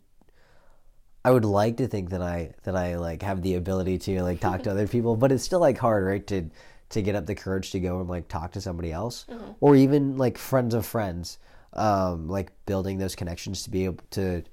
I 1.24 1.32
would 1.32 1.46
like 1.46 1.78
to 1.78 1.88
think 1.88 2.10
that 2.12 2.22
I 2.22 2.54
that 2.64 2.76
I 2.76 2.98
like 2.98 3.22
have 3.22 3.42
the 3.42 3.56
ability 3.56 3.98
to 4.00 4.24
like 4.24 4.40
talk 4.40 4.64
to 4.64 4.72
other 4.72 4.88
people, 4.88 5.16
but 5.16 5.32
it's 5.32 5.44
still 5.44 5.60
like 5.60 5.78
hard, 5.78 6.06
right? 6.06 6.26
To 6.28 6.50
to 6.90 7.02
get 7.02 7.16
up 7.16 7.26
the 7.26 7.36
courage 7.36 7.72
to 7.72 7.80
go 7.80 8.00
and 8.00 8.10
like 8.10 8.28
talk 8.28 8.52
to 8.54 8.62
somebody 8.62 8.92
else, 8.92 9.26
mm-hmm. 9.30 9.52
or 9.60 9.76
even 9.76 10.18
like 10.18 10.38
friends 10.38 10.74
of 10.74 10.86
friends 10.86 11.40
um, 11.76 12.28
like 12.28 12.52
building 12.66 12.98
those 12.98 13.16
connections 13.16 13.64
to 13.64 13.70
be 13.70 13.86
able 13.86 14.04
to 14.12 14.44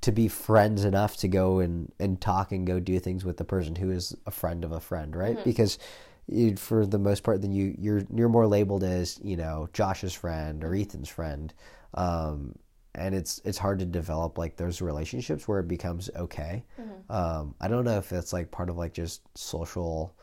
to 0.00 0.12
be 0.12 0.26
friends 0.26 0.84
enough 0.84 1.16
to 1.18 1.28
go 1.28 1.60
and, 1.60 1.92
and 2.00 2.20
talk 2.20 2.50
and 2.50 2.66
go 2.66 2.80
do 2.80 2.98
things 2.98 3.24
with 3.24 3.36
the 3.36 3.44
person 3.44 3.76
who 3.76 3.88
is 3.92 4.16
a 4.26 4.32
friend 4.32 4.64
of 4.64 4.72
a 4.72 4.80
friend, 4.80 5.14
right? 5.14 5.36
Mm-hmm. 5.36 5.48
Because 5.48 5.78
you, 6.26 6.56
for 6.56 6.84
the 6.84 6.98
most 6.98 7.22
part, 7.22 7.40
then 7.40 7.52
you 7.52 7.74
you're 7.78 8.02
you're 8.14 8.28
more 8.28 8.46
labeled 8.46 8.84
as 8.84 9.20
you 9.22 9.36
know 9.36 9.68
Josh's 9.72 10.12
friend 10.12 10.64
or 10.64 10.74
Ethan's 10.74 11.08
friend, 11.08 11.52
um, 11.94 12.54
and 12.94 13.14
it's 13.14 13.40
it's 13.44 13.58
hard 13.58 13.78
to 13.78 13.86
develop 13.86 14.36
like 14.38 14.56
those 14.56 14.82
relationships 14.82 15.48
where 15.48 15.60
it 15.60 15.68
becomes 15.68 16.10
okay. 16.16 16.64
Mm-hmm. 16.80 17.12
Um, 17.12 17.54
I 17.60 17.68
don't 17.68 17.84
know 17.84 17.98
if 17.98 18.12
it's 18.12 18.32
like 18.32 18.50
part 18.50 18.68
of 18.68 18.76
like 18.76 18.92
just 18.92 19.22
social 19.36 20.14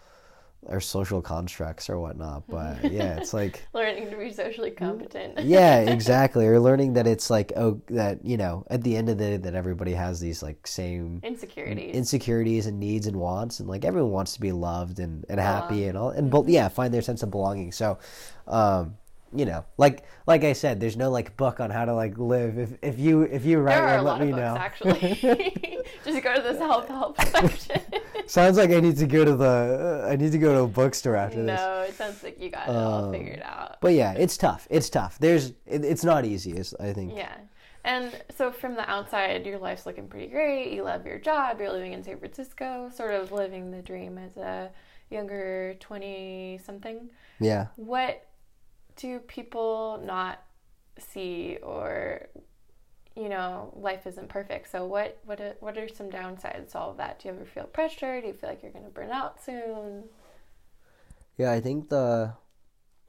or 0.64 0.80
social 0.80 1.22
constructs 1.22 1.90
or 1.90 2.00
whatnot. 2.00 2.44
But 2.48 2.84
yeah, 2.92 3.18
it's 3.18 3.34
like 3.34 3.66
learning 3.74 4.10
to 4.12 4.18
be 4.18 4.32
socially 4.32 4.72
competent. 4.72 5.40
yeah, 5.40 5.80
exactly. 5.80 6.46
Or 6.46 6.60
learning 6.60 6.94
that 6.94 7.08
it's 7.08 7.30
like 7.30 7.52
oh 7.56 7.82
that 7.88 8.24
you 8.24 8.38
know 8.38 8.66
at 8.70 8.84
the 8.84 8.96
end 8.96 9.10
of 9.10 9.18
the 9.18 9.24
day 9.24 9.38
that 9.38 9.56
everybody 9.56 9.94
has 9.94 10.20
these 10.20 10.44
like 10.44 10.68
same 10.68 11.22
insecurities, 11.24 11.96
insecurities 11.96 12.68
and 12.68 12.80
needs 12.80 13.08
and 13.08 13.18
wants, 13.18 13.60
and 13.60 13.70
like 13.70 13.86
everyone 13.86 14.12
wants 14.12 14.34
to 14.34 14.42
be 14.42 14.52
loved 14.52 15.00
and 15.00 15.26
and 15.30 15.40
happy 15.40 15.86
and 15.86 15.98
all 15.98 16.10
and 16.12 16.32
mm-hmm. 16.32 16.50
yeah 16.50 16.68
find 16.68 16.94
their 16.94 17.02
sense 17.02 17.24
of 17.24 17.32
belonging. 17.32 17.72
So. 17.72 17.98
um 18.48 18.96
you 19.34 19.46
know, 19.46 19.66
like 19.78 20.04
like 20.28 20.44
I 20.44 20.54
said, 20.54 20.80
there's 20.80 20.98
no 20.98 21.12
like 21.12 21.38
book 21.38 21.60
on 21.60 21.70
how 21.70 21.86
to 21.86 21.94
like 21.94 22.18
live. 22.18 22.58
If 22.58 22.74
if 22.82 23.00
you 23.00 23.24
if 23.24 23.46
you 23.46 23.60
write 23.60 24.02
one, 24.02 24.06
let 24.06 24.22
me 24.22 24.32
books, 24.32 24.38
know. 24.38 24.56
Actually, 24.56 25.80
just 26.06 26.24
go 26.24 26.36
to 26.36 26.42
the 26.42 26.58
self 26.58 26.88
help 26.88 27.22
section. 27.28 27.82
sounds 28.26 28.58
like 28.58 28.72
I 28.72 28.80
need 28.80 28.98
to 28.98 29.08
go 29.08 29.24
to 29.24 29.36
the 29.36 30.04
uh, 30.06 30.10
I 30.10 30.16
need 30.16 30.32
to 30.32 30.38
go 30.38 30.54
to 30.54 30.62
a 30.62 30.68
bookstore 30.68 31.16
after 31.16 31.40
no, 31.40 31.46
this. 31.46 31.60
No, 31.60 31.82
it 31.82 31.96
sounds 31.96 32.24
like 32.24 32.40
you 32.40 32.50
got 32.50 32.68
it 32.68 32.76
um, 32.76 32.76
all 32.76 33.12
figured 33.12 33.42
out. 33.44 33.78
But 33.82 33.94
yeah, 33.94 34.14
it's 34.14 34.38
tough. 34.38 34.68
It's 34.70 34.90
tough. 34.90 35.20
There's 35.20 35.50
it, 35.66 35.86
it's 35.86 36.04
not 36.04 36.26
easy. 36.26 36.52
It's, 36.52 36.74
I 36.80 36.94
think. 36.94 37.14
Yeah. 37.16 37.36
And 37.86 38.12
so 38.36 38.52
from 38.52 38.76
the 38.76 38.88
outside, 38.90 39.46
your 39.46 39.58
life's 39.58 39.86
looking 39.86 40.08
pretty 40.08 40.28
great. 40.28 40.74
You 40.74 40.84
love 40.84 41.06
your 41.06 41.18
job. 41.18 41.60
You're 41.60 41.72
living 41.72 41.94
in 41.94 42.04
San 42.04 42.20
Francisco, 42.20 42.92
sort 42.94 43.14
of 43.14 43.32
living 43.32 43.72
the 43.72 43.82
dream 43.82 44.18
as 44.18 44.36
a 44.38 44.70
younger 45.10 45.76
20 45.80 46.60
something. 46.66 47.10
Yeah. 47.40 47.68
What 47.78 48.29
do 49.00 49.20
people 49.20 50.02
not 50.06 50.44
see 51.00 51.58
or 51.64 52.28
you 53.16 53.30
know 53.30 53.74
life 53.76 54.06
isn't 54.06 54.30
perfect? 54.30 54.70
So 54.72 54.86
what 54.86 55.20
what 55.26 55.40
are, 55.42 55.56
what 55.62 55.78
are 55.78 55.88
some 55.88 56.10
downsides 56.10 56.72
to 56.72 56.80
all 56.80 56.92
of 56.92 56.98
that? 56.98 57.20
Do 57.20 57.30
you 57.30 57.34
ever 57.34 57.46
feel 57.46 57.64
pressure? 57.64 58.22
Do 58.22 58.28
you 58.28 58.34
feel 58.34 58.50
like 58.50 58.62
you're 58.62 58.72
going 58.72 58.86
to 58.86 58.92
burn 58.92 59.10
out 59.10 59.44
soon? 59.44 60.04
Yeah 61.38 61.52
i 61.54 61.62
think 61.62 61.88
the 61.88 62.34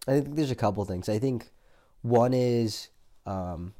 i 0.06 0.12
think 0.12 0.36
there's 0.36 0.52
a 0.52 0.56
couple 0.56 0.84
things. 0.84 1.08
I 1.08 1.18
think 1.18 1.50
one 2.02 2.32
is 2.32 2.88
um, 3.26 3.74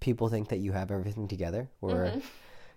people 0.00 0.28
think 0.28 0.48
that 0.48 0.58
you 0.58 0.72
have 0.72 0.90
everything 0.90 1.28
together 1.28 1.70
or 1.80 1.92
mm-hmm. 1.92 2.18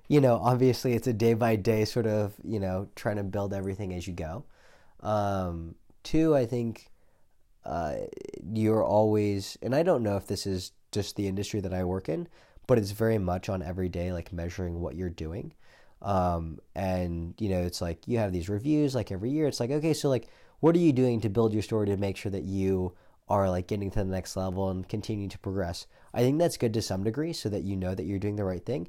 you 0.07 0.21
know 0.21 0.39
obviously 0.41 0.93
it's 0.93 1.07
a 1.07 1.13
day 1.13 1.33
by 1.33 1.55
day 1.55 1.83
sort 1.83 2.05
of 2.05 2.33
you 2.43 2.59
know 2.59 2.87
trying 2.95 3.17
to 3.17 3.23
build 3.23 3.53
everything 3.53 3.93
as 3.93 4.07
you 4.07 4.13
go. 4.13 4.45
Um, 5.01 5.75
two 6.03 6.35
i 6.35 6.45
think 6.45 6.91
uh, 7.65 7.95
you're 8.53 8.83
always, 8.83 9.57
and 9.61 9.75
I 9.75 9.83
don't 9.83 10.03
know 10.03 10.17
if 10.17 10.27
this 10.27 10.45
is 10.45 10.71
just 10.91 11.15
the 11.15 11.27
industry 11.27 11.59
that 11.61 11.73
I 11.73 11.83
work 11.83 12.09
in, 12.09 12.27
but 12.67 12.77
it's 12.77 12.91
very 12.91 13.17
much 13.17 13.49
on 13.49 13.61
every 13.61 13.89
day, 13.89 14.11
like 14.11 14.31
measuring 14.31 14.79
what 14.79 14.95
you're 14.95 15.09
doing. 15.09 15.53
Um, 16.01 16.59
and 16.75 17.33
you 17.39 17.49
know, 17.49 17.61
it's 17.61 17.81
like 17.81 18.07
you 18.07 18.17
have 18.19 18.31
these 18.31 18.49
reviews 18.49 18.95
like 18.95 19.11
every 19.11 19.31
year. 19.31 19.47
It's 19.47 19.59
like, 19.59 19.71
okay, 19.71 19.93
so 19.93 20.09
like, 20.09 20.27
what 20.59 20.75
are 20.75 20.79
you 20.79 20.93
doing 20.93 21.21
to 21.21 21.29
build 21.29 21.53
your 21.53 21.63
story 21.63 21.87
to 21.87 21.97
make 21.97 22.17
sure 22.17 22.31
that 22.31 22.43
you 22.43 22.93
are 23.27 23.49
like 23.49 23.67
getting 23.67 23.89
to 23.91 23.99
the 23.99 24.05
next 24.05 24.35
level 24.35 24.69
and 24.69 24.87
continuing 24.87 25.29
to 25.29 25.39
progress? 25.39 25.87
I 26.13 26.21
think 26.21 26.37
that's 26.37 26.57
good 26.57 26.73
to 26.75 26.81
some 26.81 27.03
degree 27.03 27.33
so 27.33 27.49
that 27.49 27.63
you 27.63 27.75
know 27.75 27.95
that 27.95 28.05
you're 28.05 28.19
doing 28.19 28.35
the 28.35 28.45
right 28.45 28.65
thing. 28.65 28.87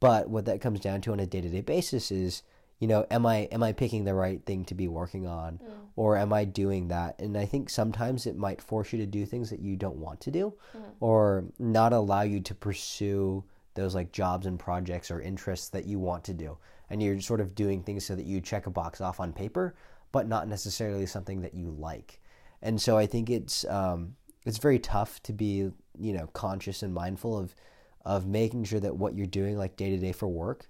But 0.00 0.28
what 0.30 0.44
that 0.44 0.60
comes 0.60 0.80
down 0.80 1.00
to 1.02 1.12
on 1.12 1.20
a 1.20 1.26
day 1.26 1.40
to 1.40 1.48
day 1.48 1.60
basis 1.60 2.12
is, 2.12 2.42
you 2.78 2.86
know, 2.86 3.04
am 3.10 3.26
I 3.26 3.48
am 3.50 3.62
I 3.62 3.72
picking 3.72 4.04
the 4.04 4.14
right 4.14 4.44
thing 4.44 4.64
to 4.66 4.74
be 4.74 4.86
working 4.86 5.26
on, 5.26 5.58
mm. 5.58 5.70
or 5.96 6.16
am 6.16 6.32
I 6.32 6.44
doing 6.44 6.88
that? 6.88 7.20
And 7.20 7.36
I 7.36 7.44
think 7.44 7.70
sometimes 7.70 8.26
it 8.26 8.36
might 8.36 8.62
force 8.62 8.92
you 8.92 8.98
to 9.00 9.06
do 9.06 9.26
things 9.26 9.50
that 9.50 9.60
you 9.60 9.76
don't 9.76 9.96
want 9.96 10.20
to 10.22 10.30
do, 10.30 10.54
mm. 10.76 10.82
or 11.00 11.44
not 11.58 11.92
allow 11.92 12.22
you 12.22 12.40
to 12.40 12.54
pursue 12.54 13.44
those 13.74 13.94
like 13.94 14.12
jobs 14.12 14.46
and 14.46 14.58
projects 14.58 15.10
or 15.10 15.20
interests 15.20 15.68
that 15.70 15.86
you 15.86 15.98
want 15.98 16.22
to 16.24 16.34
do, 16.34 16.56
and 16.88 17.02
you're 17.02 17.20
sort 17.20 17.40
of 17.40 17.54
doing 17.54 17.82
things 17.82 18.06
so 18.06 18.14
that 18.14 18.26
you 18.26 18.40
check 18.40 18.66
a 18.66 18.70
box 18.70 19.00
off 19.00 19.18
on 19.18 19.32
paper, 19.32 19.74
but 20.12 20.28
not 20.28 20.46
necessarily 20.46 21.06
something 21.06 21.40
that 21.40 21.54
you 21.54 21.70
like. 21.70 22.20
And 22.62 22.80
so 22.80 22.96
I 22.96 23.06
think 23.06 23.28
it's 23.28 23.64
um, 23.64 24.14
it's 24.46 24.58
very 24.58 24.78
tough 24.78 25.20
to 25.24 25.32
be 25.32 25.70
you 25.98 26.12
know 26.12 26.28
conscious 26.28 26.84
and 26.84 26.94
mindful 26.94 27.36
of 27.36 27.56
of 28.04 28.24
making 28.24 28.64
sure 28.64 28.80
that 28.80 28.96
what 28.96 29.16
you're 29.16 29.26
doing 29.26 29.58
like 29.58 29.76
day 29.76 29.90
to 29.90 29.98
day 29.98 30.12
for 30.12 30.28
work 30.28 30.68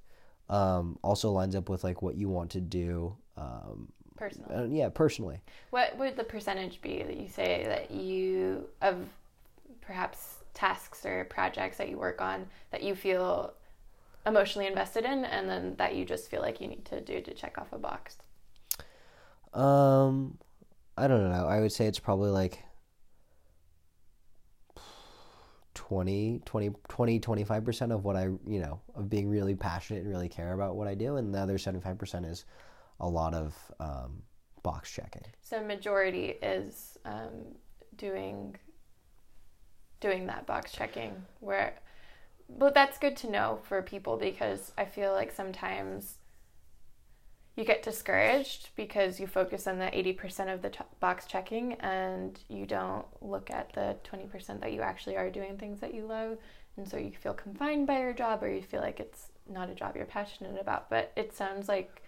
um, 0.49 0.99
also 1.03 1.31
lines 1.31 1.55
up 1.55 1.69
with 1.69 1.85
like 1.85 2.03
what 2.03 2.17
you 2.17 2.29
want 2.29 2.51
to 2.51 2.61
do 2.61 3.17
um, 3.37 3.89
personally. 4.17 4.55
Uh, 4.55 4.65
yeah, 4.65 4.89
personally. 4.89 5.41
What 5.71 5.97
would 5.99 6.17
the 6.17 6.25
percentage 6.25 6.81
be 6.81 7.03
that 7.03 7.17
you 7.17 7.29
say 7.29 7.65
that 7.67 7.91
you 7.91 8.69
of 8.83 9.07
perhaps 9.81 10.37
tasks 10.55 11.07
or 11.07 11.25
projects 11.25 11.79
that 11.79 11.89
you 11.89 11.99
work 11.99 12.21
on 12.21 12.47
that 12.71 12.83
you 12.83 12.95
feel 12.95 13.55
emotionally 14.27 14.67
invested 14.67 15.05
in, 15.05 15.25
and 15.25 15.49
then 15.49 15.75
that 15.77 15.95
you 15.95 16.05
just 16.05 16.31
feel 16.31 16.43
like 16.43 16.61
you 16.61 16.69
need 16.69 16.85
to 16.85 17.01
do 17.01 17.21
to 17.21 17.33
check 17.33 17.57
off 17.59 17.73
a 17.73 17.79
box? 17.79 18.19
Um, 19.55 20.37
I 20.97 21.09
don't 21.09 21.31
know. 21.31 21.47
I 21.47 21.61
would 21.61 21.73
say 21.73 21.87
it's 21.87 21.99
probably 21.99 22.31
like 22.31 22.63
20, 25.79 26.43
20, 26.45 26.71
20 26.89 27.21
25% 27.21 27.95
of 27.95 28.05
what 28.05 28.17
I, 28.17 28.25
you 28.25 28.59
know, 28.61 28.81
of 28.97 29.09
being 29.09 29.29
really 29.29 29.55
passionate 29.55 30.03
and 30.03 30.11
really 30.11 30.29
care 30.29 30.53
about 30.53 30.75
what 30.75 30.89
I 30.89 30.95
do. 30.95 31.17
And 31.17 31.33
the 31.33 31.39
other 31.39 31.57
75% 31.57 32.29
is 32.29 32.45
a 32.99 33.09
lot 33.09 33.33
of 33.33 33.55
um, 33.79 34.23
box 34.65 34.91
checking. 34.91 35.23
So 35.41 35.63
majority 35.63 36.35
is 36.43 36.99
um, 37.05 37.55
doing 37.97 38.57
doing 40.01 40.27
that 40.27 40.47
box 40.47 40.73
checking 40.73 41.13
where 41.41 41.75
but 42.59 42.73
that's 42.75 42.99
good 42.99 43.17
to 43.17 43.31
know 43.31 43.59
for 43.63 43.83
people 43.83 44.17
because 44.17 44.73
I 44.79 44.85
feel 44.85 45.13
like 45.13 45.33
sometimes 45.33 46.18
you 47.59 47.65
get 47.65 47.83
discouraged 47.83 48.71
because 48.77 49.19
you 49.19 49.27
focus 49.27 49.67
on 49.67 49.81
the 49.81 49.87
80% 49.87 50.55
of 50.55 50.63
the 50.63 50.71
t- 50.71 50.79
box 51.01 51.27
checking 51.27 51.73
and 51.81 52.39
you 52.49 52.65
don't 52.65 53.05
look 53.21 53.51
at 53.51 53.73
the 53.73 53.97
20% 54.09 54.61
that 54.61 54.73
you 54.73 54.81
actually 54.81 55.17
are 55.17 55.29
doing 55.29 55.59
things 55.59 55.81
that 55.81 55.93
you 55.93 56.07
love. 56.07 56.39
And 56.77 56.89
so 56.89 56.97
you 56.97 57.11
feel 57.21 57.35
confined 57.35 57.89
by 57.89 57.99
your 57.99 58.13
job 58.13 58.45
or 58.45 58.49
you 58.49 58.63
feel 58.63 58.81
like 58.81 59.01
it's 59.01 59.31
not 59.51 59.69
a 59.69 59.75
job 59.75 59.97
you're 59.97 60.05
passionate 60.05 60.61
about. 60.61 60.89
But 60.89 61.11
it 61.17 61.35
sounds 61.35 61.69
like 61.69 62.01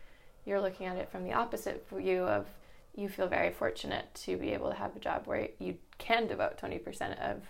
you're 0.47 0.61
looking 0.61 0.87
at 0.87 0.97
it 0.97 1.11
from 1.11 1.25
the 1.25 1.33
opposite 1.33 1.85
view 1.91 2.23
of 2.23 2.47
you 2.95 3.09
feel 3.09 3.27
very 3.27 3.51
fortunate 3.51 4.07
to 4.15 4.37
be 4.37 4.53
able 4.53 4.69
to 4.69 4.77
have 4.77 4.95
a 4.95 5.01
job 5.01 5.23
where 5.25 5.49
you 5.59 5.77
can 5.99 6.29
devote 6.29 6.59
20% 6.59 7.19
of 7.29 7.43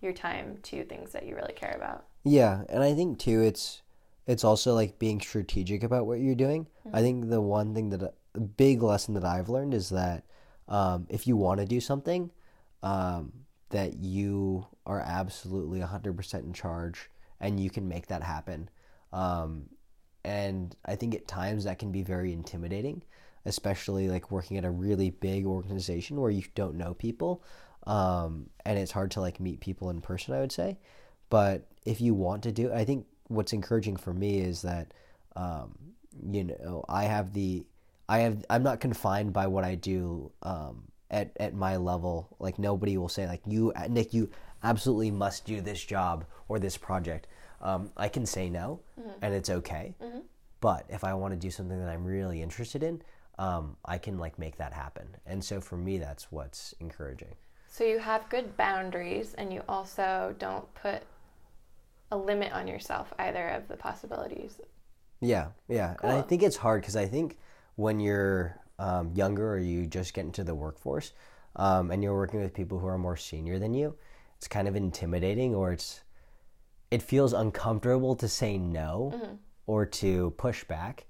your 0.00 0.12
time 0.12 0.58
to 0.62 0.84
things 0.84 1.10
that 1.10 1.26
you 1.26 1.34
really 1.34 1.54
care 1.54 1.74
about. 1.76 2.04
Yeah, 2.22 2.62
and 2.68 2.84
I 2.84 2.94
think 2.94 3.18
too 3.18 3.42
it's 3.42 3.82
it's 4.28 4.44
also 4.44 4.74
like 4.74 4.98
being 4.98 5.20
strategic 5.20 5.82
about 5.82 6.06
what 6.06 6.20
you're 6.20 6.34
doing. 6.34 6.66
Mm-hmm. 6.86 6.96
I 6.96 7.00
think 7.00 7.30
the 7.30 7.40
one 7.40 7.74
thing 7.74 7.88
that 7.90 8.02
a 8.34 8.40
big 8.40 8.82
lesson 8.82 9.14
that 9.14 9.24
I've 9.24 9.48
learned 9.48 9.74
is 9.74 9.88
that 9.88 10.24
um, 10.68 11.06
if 11.08 11.26
you 11.26 11.36
want 11.36 11.60
to 11.60 11.66
do 11.66 11.80
something, 11.80 12.30
um, 12.82 13.32
that 13.70 13.96
you 13.96 14.66
are 14.86 15.00
absolutely 15.00 15.80
100% 15.80 16.34
in 16.40 16.52
charge 16.52 17.10
and 17.40 17.58
you 17.58 17.70
can 17.70 17.88
make 17.88 18.08
that 18.08 18.22
happen. 18.22 18.68
Um, 19.14 19.64
and 20.24 20.76
I 20.84 20.94
think 20.94 21.14
at 21.14 21.26
times 21.26 21.64
that 21.64 21.78
can 21.78 21.90
be 21.90 22.02
very 22.02 22.32
intimidating, 22.32 23.02
especially 23.46 24.08
like 24.08 24.30
working 24.30 24.58
at 24.58 24.64
a 24.64 24.70
really 24.70 25.08
big 25.08 25.46
organization 25.46 26.20
where 26.20 26.30
you 26.30 26.42
don't 26.54 26.76
know 26.76 26.92
people. 26.92 27.42
Um, 27.86 28.50
and 28.66 28.78
it's 28.78 28.92
hard 28.92 29.10
to 29.12 29.22
like 29.22 29.40
meet 29.40 29.60
people 29.60 29.88
in 29.88 30.02
person, 30.02 30.34
I 30.34 30.40
would 30.40 30.52
say. 30.52 30.78
But 31.30 31.66
if 31.86 32.02
you 32.02 32.12
want 32.12 32.42
to 32.42 32.52
do, 32.52 32.70
I 32.72 32.84
think 32.84 33.06
what's 33.28 33.52
encouraging 33.52 33.96
for 33.96 34.12
me 34.12 34.40
is 34.40 34.62
that 34.62 34.92
um, 35.36 35.78
you 36.30 36.44
know 36.44 36.84
I 36.88 37.04
have 37.04 37.32
the 37.32 37.64
I 38.08 38.20
have 38.20 38.44
I'm 38.50 38.62
not 38.62 38.80
confined 38.80 39.32
by 39.32 39.46
what 39.46 39.64
I 39.64 39.74
do 39.74 40.30
um, 40.42 40.84
at 41.10 41.36
at 41.38 41.54
my 41.54 41.76
level. 41.76 42.28
Like 42.38 42.58
nobody 42.58 42.96
will 42.96 43.08
say 43.08 43.26
like 43.26 43.42
you 43.46 43.72
Nick 43.88 44.12
you 44.12 44.30
absolutely 44.62 45.10
must 45.10 45.44
do 45.44 45.60
this 45.60 45.82
job 45.84 46.24
or 46.48 46.58
this 46.58 46.76
project. 46.76 47.26
Um, 47.60 47.90
I 47.96 48.08
can 48.08 48.24
say 48.24 48.48
no, 48.48 48.80
mm-hmm. 48.98 49.10
and 49.22 49.34
it's 49.34 49.50
okay. 49.50 49.94
Mm-hmm. 50.02 50.20
But 50.60 50.86
if 50.88 51.04
I 51.04 51.14
want 51.14 51.34
to 51.34 51.38
do 51.38 51.50
something 51.50 51.78
that 51.78 51.88
I'm 51.88 52.04
really 52.04 52.42
interested 52.42 52.82
in, 52.82 53.02
um, 53.38 53.76
I 53.84 53.98
can 53.98 54.18
like 54.18 54.38
make 54.38 54.56
that 54.56 54.72
happen. 54.72 55.08
And 55.26 55.44
so 55.44 55.60
for 55.60 55.76
me, 55.76 55.98
that's 55.98 56.30
what's 56.32 56.74
encouraging. 56.80 57.34
So 57.68 57.84
you 57.84 57.98
have 57.98 58.28
good 58.28 58.56
boundaries, 58.56 59.34
and 59.34 59.52
you 59.52 59.62
also 59.68 60.34
don't 60.38 60.72
put 60.74 61.02
a 62.10 62.16
limit 62.16 62.52
on 62.52 62.66
yourself 62.66 63.12
either 63.18 63.48
of 63.48 63.68
the 63.68 63.76
possibilities. 63.76 64.60
Yeah, 65.20 65.48
yeah, 65.68 65.94
cool. 65.94 66.10
and 66.10 66.18
I 66.18 66.22
think 66.22 66.42
it's 66.42 66.56
hard 66.56 66.82
because 66.82 66.96
I 66.96 67.06
think 67.06 67.38
when 67.76 68.00
you're 68.00 68.60
um, 68.78 69.12
younger 69.14 69.52
or 69.52 69.58
you 69.58 69.86
just 69.86 70.14
get 70.14 70.24
into 70.24 70.44
the 70.44 70.54
workforce 70.54 71.12
um, 71.56 71.90
and 71.90 72.02
you're 72.02 72.14
working 72.14 72.40
with 72.40 72.54
people 72.54 72.78
who 72.78 72.86
are 72.86 72.98
more 72.98 73.16
senior 73.16 73.58
than 73.58 73.74
you, 73.74 73.96
it's 74.36 74.48
kind 74.48 74.68
of 74.68 74.76
intimidating 74.76 75.54
or 75.54 75.72
it's 75.72 76.00
it 76.90 77.02
feels 77.02 77.32
uncomfortable 77.32 78.14
to 78.16 78.28
say 78.28 78.56
no 78.56 79.12
mm-hmm. 79.14 79.34
or 79.66 79.84
to 79.84 80.30
push 80.38 80.64
back. 80.64 81.06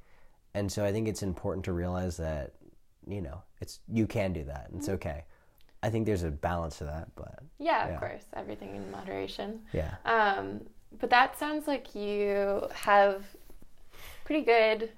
And 0.55 0.73
so 0.73 0.85
I 0.85 0.91
think 0.91 1.07
it's 1.07 1.23
important 1.23 1.65
to 1.67 1.73
realize 1.73 2.17
that 2.17 2.55
you 3.07 3.21
know 3.21 3.43
it's 3.61 3.81
you 3.89 4.07
can 4.07 4.33
do 4.33 4.45
that 4.45 4.69
and 4.69 4.79
it's 4.79 4.87
mm-hmm. 4.87 4.95
okay. 4.95 5.25
I 5.83 5.91
think 5.91 6.07
there's 6.07 6.25
a 6.25 6.31
balance 6.31 6.79
to 6.79 6.85
that, 6.85 7.09
but 7.15 7.39
yeah, 7.59 7.85
of 7.85 7.91
yeah. 7.93 7.99
course, 7.99 8.23
everything 8.35 8.75
in 8.75 8.91
moderation. 8.91 9.61
Yeah. 9.73 9.95
Um, 10.05 10.63
but 10.99 11.11
that 11.11 11.39
sounds 11.39 11.67
like 11.67 11.95
you 11.95 12.67
have 12.73 13.25
pretty 14.25 14.45
good 14.45 14.91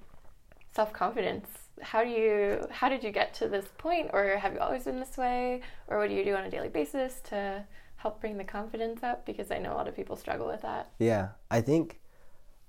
self 0.73 0.93
confidence. 0.93 1.47
How 1.83 2.05
do 2.05 2.11
you 2.11 2.67
how 2.71 2.89
did 2.89 3.03
you 3.03 3.11
get 3.11 3.33
to 3.35 3.49
this 3.49 3.67
point 3.79 4.11
or 4.13 4.37
have 4.37 4.53
you 4.53 4.59
always 4.61 4.85
been 4.85 5.01
this 5.01 5.17
way 5.17 5.63
or 5.89 5.99
what 5.99 6.09
do 6.09 6.15
you 6.15 6.25
do 6.25 6.35
on 6.35 6.45
a 6.45 6.51
daily 6.51 6.69
basis 6.69 7.21
to 7.31 7.65
help 7.97 8.21
bring 8.21 8.39
the 8.39 8.45
confidence 8.45 9.03
up 9.03 9.27
because 9.27 9.51
I 9.51 9.59
know 9.59 9.73
a 9.73 9.77
lot 9.77 9.87
of 9.87 9.95
people 9.95 10.17
struggle 10.17 10.47
with 10.47 10.63
that. 10.63 10.91
Yeah. 10.99 11.29
I 11.51 11.61
think 11.61 12.01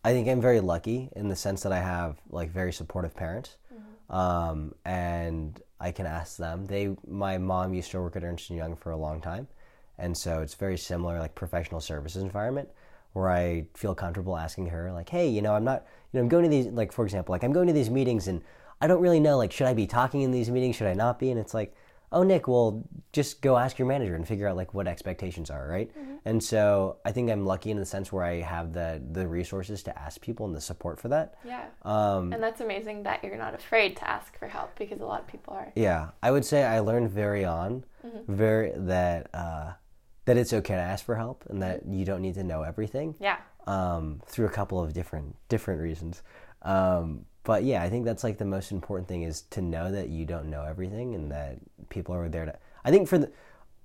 I 0.03 0.13
think 0.13 0.27
I'm 0.27 0.41
very 0.41 0.59
lucky 0.59 1.09
in 1.15 1.29
the 1.29 1.35
sense 1.35 1.63
that 1.63 1.71
I 1.71 1.79
have 1.79 2.17
like 2.29 2.51
very 2.51 2.73
supportive 2.73 3.15
parents. 3.15 3.57
Mm-hmm. 3.73 4.15
Um, 4.15 4.75
and 4.83 5.61
I 5.79 5.91
can 5.91 6.05
ask 6.05 6.37
them. 6.37 6.65
They 6.65 6.95
my 7.07 7.37
mom 7.37 7.73
used 7.73 7.91
to 7.91 8.01
work 8.01 8.15
at 8.15 8.23
Ernst 8.23 8.49
and 8.49 8.57
Young 8.57 8.75
for 8.75 8.91
a 8.91 8.97
long 8.97 9.21
time. 9.21 9.47
And 9.97 10.17
so 10.17 10.41
it's 10.41 10.55
very 10.55 10.77
similar 10.77 11.19
like 11.19 11.35
professional 11.35 11.79
services 11.79 12.23
environment 12.23 12.69
where 13.13 13.29
I 13.29 13.65
feel 13.73 13.93
comfortable 13.93 14.37
asking 14.37 14.67
her, 14.67 14.91
like, 14.91 15.09
hey, 15.09 15.27
you 15.27 15.41
know, 15.41 15.53
I'm 15.53 15.63
not, 15.63 15.85
you 16.11 16.17
know, 16.17 16.23
I'm 16.23 16.29
going 16.29 16.43
to 16.43 16.49
these, 16.49 16.67
like, 16.67 16.91
for 16.91 17.03
example, 17.05 17.33
like, 17.33 17.43
I'm 17.43 17.53
going 17.53 17.67
to 17.67 17.73
these 17.73 17.89
meetings 17.89 18.27
and 18.27 18.41
I 18.79 18.87
don't 18.87 19.01
really 19.01 19.19
know, 19.19 19.37
like, 19.37 19.51
should 19.51 19.67
I 19.67 19.73
be 19.73 19.87
talking 19.87 20.21
in 20.21 20.31
these 20.31 20.49
meetings? 20.49 20.75
Should 20.75 20.87
I 20.87 20.93
not 20.93 21.19
be? 21.19 21.29
And 21.29 21.39
it's 21.39 21.53
like, 21.53 21.75
oh, 22.13 22.23
Nick, 22.23 22.47
well, 22.47 22.83
just 23.13 23.41
go 23.41 23.57
ask 23.57 23.79
your 23.79 23.87
manager 23.87 24.15
and 24.15 24.27
figure 24.27 24.47
out, 24.47 24.57
like, 24.57 24.73
what 24.73 24.87
expectations 24.87 25.49
are, 25.49 25.67
right? 25.67 25.89
Mm-hmm. 25.97 26.15
And 26.25 26.43
so 26.43 26.97
I 27.05 27.11
think 27.11 27.31
I'm 27.31 27.45
lucky 27.45 27.71
in 27.71 27.77
the 27.77 27.85
sense 27.85 28.11
where 28.11 28.23
I 28.23 28.41
have 28.41 28.73
the, 28.73 29.01
the 29.11 29.27
resources 29.27 29.81
to 29.83 29.97
ask 29.97 30.19
people 30.19 30.45
and 30.45 30.55
the 30.55 30.61
support 30.61 30.99
for 30.99 31.07
that. 31.07 31.35
Yeah. 31.45 31.65
Um, 31.83 32.33
and 32.33 32.43
that's 32.43 32.59
amazing 32.59 33.03
that 33.03 33.23
you're 33.23 33.37
not 33.37 33.55
afraid 33.55 33.95
to 33.97 34.09
ask 34.09 34.37
for 34.37 34.47
help 34.47 34.77
because 34.77 34.99
a 34.99 35.05
lot 35.05 35.21
of 35.21 35.27
people 35.27 35.53
are. 35.53 35.71
Yeah. 35.75 36.09
I 36.21 36.31
would 36.31 36.43
say 36.43 36.63
I 36.63 36.79
learned 36.79 37.11
very 37.11 37.45
on, 37.45 37.85
mm-hmm. 38.05 38.33
very, 38.33 38.73
that, 38.75 39.29
uh, 39.33 39.71
that 40.25 40.37
it's 40.37 40.53
okay 40.53 40.75
to 40.75 40.81
ask 40.81 41.05
for 41.05 41.15
help 41.15 41.43
and 41.49 41.61
that 41.61 41.85
you 41.87 42.05
don't 42.05 42.21
need 42.21 42.35
to 42.35 42.43
know 42.43 42.63
everything. 42.63 43.15
Yeah. 43.19 43.37
Um, 43.67 44.21
through 44.25 44.47
a 44.47 44.49
couple 44.49 44.81
of 44.81 44.93
different 44.93 45.35
different 45.49 45.81
reasons. 45.81 46.23
Um, 46.63 47.25
but 47.43 47.63
yeah, 47.63 47.81
I 47.81 47.89
think 47.89 48.05
that's 48.05 48.23
like 48.23 48.37
the 48.37 48.45
most 48.45 48.71
important 48.71 49.07
thing 49.07 49.23
is 49.23 49.41
to 49.51 49.61
know 49.61 49.91
that 49.91 50.09
you 50.09 50.25
don't 50.25 50.49
know 50.49 50.63
everything 50.63 51.15
and 51.15 51.31
that 51.31 51.57
people 51.89 52.13
are 52.15 52.29
there 52.29 52.45
to. 52.45 52.57
I 52.83 52.91
think 52.91 53.07
for 53.07 53.17
the, 53.17 53.31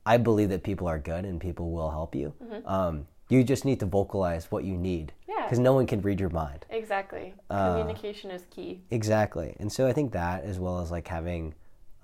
I 0.05 0.19
believe 0.19 0.51
that 0.51 0.63
people 0.63 0.87
are 0.89 0.99
good 0.99 1.25
and 1.25 1.41
people 1.41 1.71
will 1.71 1.91
help 1.91 2.15
you. 2.15 2.35
Mm-hmm. 2.43 2.69
Um, 2.69 3.07
you 3.29 3.43
just 3.43 3.65
need 3.65 3.81
to 3.81 3.87
vocalize 3.87 4.51
what 4.51 4.65
you 4.65 4.77
need. 4.77 5.13
Yeah. 5.29 5.43
Because 5.43 5.59
no 5.59 5.73
one 5.73 5.87
can 5.87 6.01
read 6.03 6.21
your 6.21 6.31
mind. 6.31 6.67
Exactly. 6.71 7.35
Uh, 7.51 7.79
Communication 7.79 8.31
is 8.31 8.45
key. 8.51 8.83
Exactly. 8.91 9.57
And 9.59 9.73
so 9.73 9.87
I 9.87 9.93
think 9.93 10.13
that 10.13 10.45
as 10.45 10.59
well 10.59 10.81
as 10.81 10.91
like 10.91 11.09
having 11.09 11.55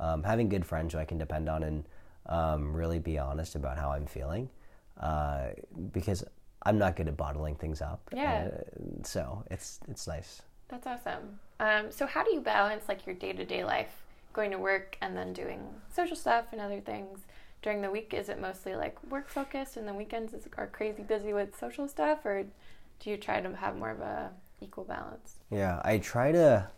um, 0.00 0.24
having 0.24 0.48
good 0.48 0.66
friends 0.66 0.94
who 0.94 1.00
I 1.00 1.04
can 1.04 1.18
depend 1.18 1.48
on 1.48 1.62
and 1.62 1.84
um, 2.26 2.74
really 2.74 2.98
be 2.98 3.18
honest 3.18 3.54
about 3.54 3.78
how 3.78 3.90
I'm 3.92 4.06
feeling. 4.06 4.48
Uh, 5.00 5.48
because 5.92 6.24
I'm 6.62 6.78
not 6.78 6.96
good 6.96 7.08
at 7.08 7.16
bottling 7.16 7.56
things 7.56 7.82
up. 7.82 8.08
Yeah. 8.14 8.50
Uh, 8.52 9.02
so 9.02 9.44
it's 9.50 9.80
it's 9.88 10.06
nice. 10.06 10.42
That's 10.68 10.86
awesome. 10.86 11.38
Um, 11.60 11.90
so 11.90 12.06
how 12.06 12.24
do 12.24 12.32
you 12.32 12.40
balance 12.40 12.84
like 12.88 13.06
your 13.06 13.14
day 13.14 13.32
to 13.32 13.44
day 13.44 13.64
life, 13.64 14.02
going 14.32 14.50
to 14.52 14.58
work 14.58 14.96
and 15.00 15.16
then 15.16 15.32
doing 15.32 15.60
social 15.94 16.16
stuff 16.16 16.46
and 16.52 16.60
other 16.60 16.80
things? 16.80 17.20
During 17.62 17.80
the 17.80 17.90
week, 17.90 18.12
is 18.12 18.28
it 18.28 18.40
mostly 18.40 18.74
like 18.74 18.96
work 19.08 19.28
focused, 19.28 19.76
and 19.76 19.86
the 19.86 19.94
weekends 19.94 20.34
is, 20.34 20.48
are 20.58 20.66
crazy 20.66 21.02
busy 21.02 21.32
with 21.32 21.56
social 21.56 21.86
stuff, 21.86 22.24
or 22.24 22.44
do 22.98 23.10
you 23.10 23.16
try 23.16 23.40
to 23.40 23.54
have 23.56 23.76
more 23.76 23.90
of 23.90 24.00
a 24.00 24.30
equal 24.60 24.84
balance? 24.84 25.36
Yeah, 25.48 25.80
I 25.84 25.98
try 25.98 26.32
to 26.32 26.68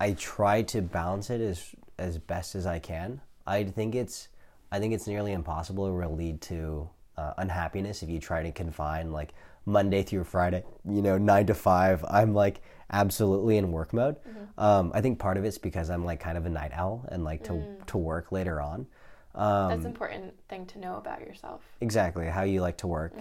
I 0.00 0.12
try 0.12 0.62
to 0.62 0.80
balance 0.80 1.28
it 1.30 1.40
as 1.40 1.74
as 1.98 2.18
best 2.18 2.54
as 2.54 2.64
I 2.64 2.78
can. 2.78 3.20
I 3.48 3.64
think 3.64 3.94
it's 3.94 4.28
I 4.70 4.78
think 4.78 4.92
it's 4.94 5.06
nearly 5.06 5.32
impossible. 5.32 5.86
It 5.86 5.92
will 5.92 6.14
lead 6.14 6.40
to 6.42 6.88
uh, 7.16 7.32
unhappiness 7.38 8.02
if 8.02 8.08
you 8.08 8.20
try 8.20 8.42
to 8.42 8.52
confine 8.52 9.10
like 9.10 9.32
Monday 9.64 10.02
through 10.02 10.24
Friday, 10.24 10.62
you 10.88 11.02
know, 11.02 11.18
nine 11.18 11.46
to 11.46 11.54
five. 11.54 12.04
I'm 12.08 12.34
like 12.34 12.60
absolutely 12.92 13.56
in 13.56 13.72
work 13.72 13.92
mode. 13.92 14.16
Um, 14.56 14.92
I 14.94 15.00
think 15.00 15.18
part 15.18 15.36
of 15.36 15.44
it's 15.44 15.58
because 15.58 15.90
I'm 15.90 16.04
like 16.04 16.20
kind 16.20 16.38
of 16.38 16.46
a 16.46 16.50
night 16.50 16.72
owl 16.74 17.06
and 17.10 17.24
like 17.24 17.44
to 17.44 17.76
to 17.86 17.98
work 17.98 18.30
later 18.32 18.60
on. 18.60 18.86
Um, 19.34 19.68
That's 19.68 19.84
an 19.84 19.90
important 19.90 20.34
thing 20.48 20.66
to 20.66 20.78
know 20.78 20.96
about 20.96 21.20
yourself. 21.20 21.62
exactly 21.80 22.26
how 22.26 22.42
you 22.42 22.60
like 22.60 22.78
to 22.78 22.86
work. 22.86 23.14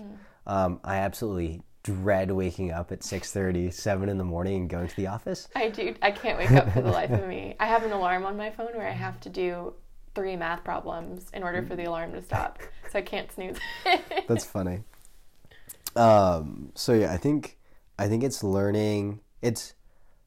Um, 0.47 0.79
I 0.83 0.97
absolutely 0.97 1.61
dread 1.83 2.31
waking 2.31 2.71
up 2.71 2.91
at 2.91 2.99
6.30, 2.99 3.71
7 3.71 4.09
in 4.09 4.17
the 4.17 4.23
morning 4.23 4.61
and 4.61 4.69
going 4.69 4.87
to 4.87 4.95
the 4.95 5.07
office. 5.07 5.47
I 5.55 5.69
do. 5.69 5.95
I 6.01 6.11
can't 6.11 6.37
wake 6.37 6.51
up 6.51 6.71
for 6.73 6.81
the 6.81 6.89
life 6.91 7.11
of 7.11 7.27
me. 7.27 7.55
I 7.59 7.67
have 7.67 7.83
an 7.83 7.91
alarm 7.91 8.25
on 8.25 8.35
my 8.35 8.49
phone 8.49 8.73
where 8.73 8.87
I 8.87 8.91
have 8.91 9.19
to 9.21 9.29
do 9.29 9.73
three 10.17 10.35
math 10.35 10.63
problems 10.63 11.29
in 11.31 11.43
order 11.43 11.61
for 11.61 11.75
the 11.75 11.83
alarm 11.83 12.11
to 12.11 12.23
stop, 12.23 12.57
so 12.91 12.97
I 12.97 13.03
can't 13.03 13.31
snooze. 13.31 13.57
That's 14.27 14.43
funny. 14.43 14.81
Um, 15.95 16.71
so 16.73 16.93
yeah, 16.93 17.13
I 17.13 17.17
think 17.17 17.59
I 17.99 18.07
think 18.07 18.23
it's 18.23 18.43
learning. 18.43 19.19
It's 19.43 19.75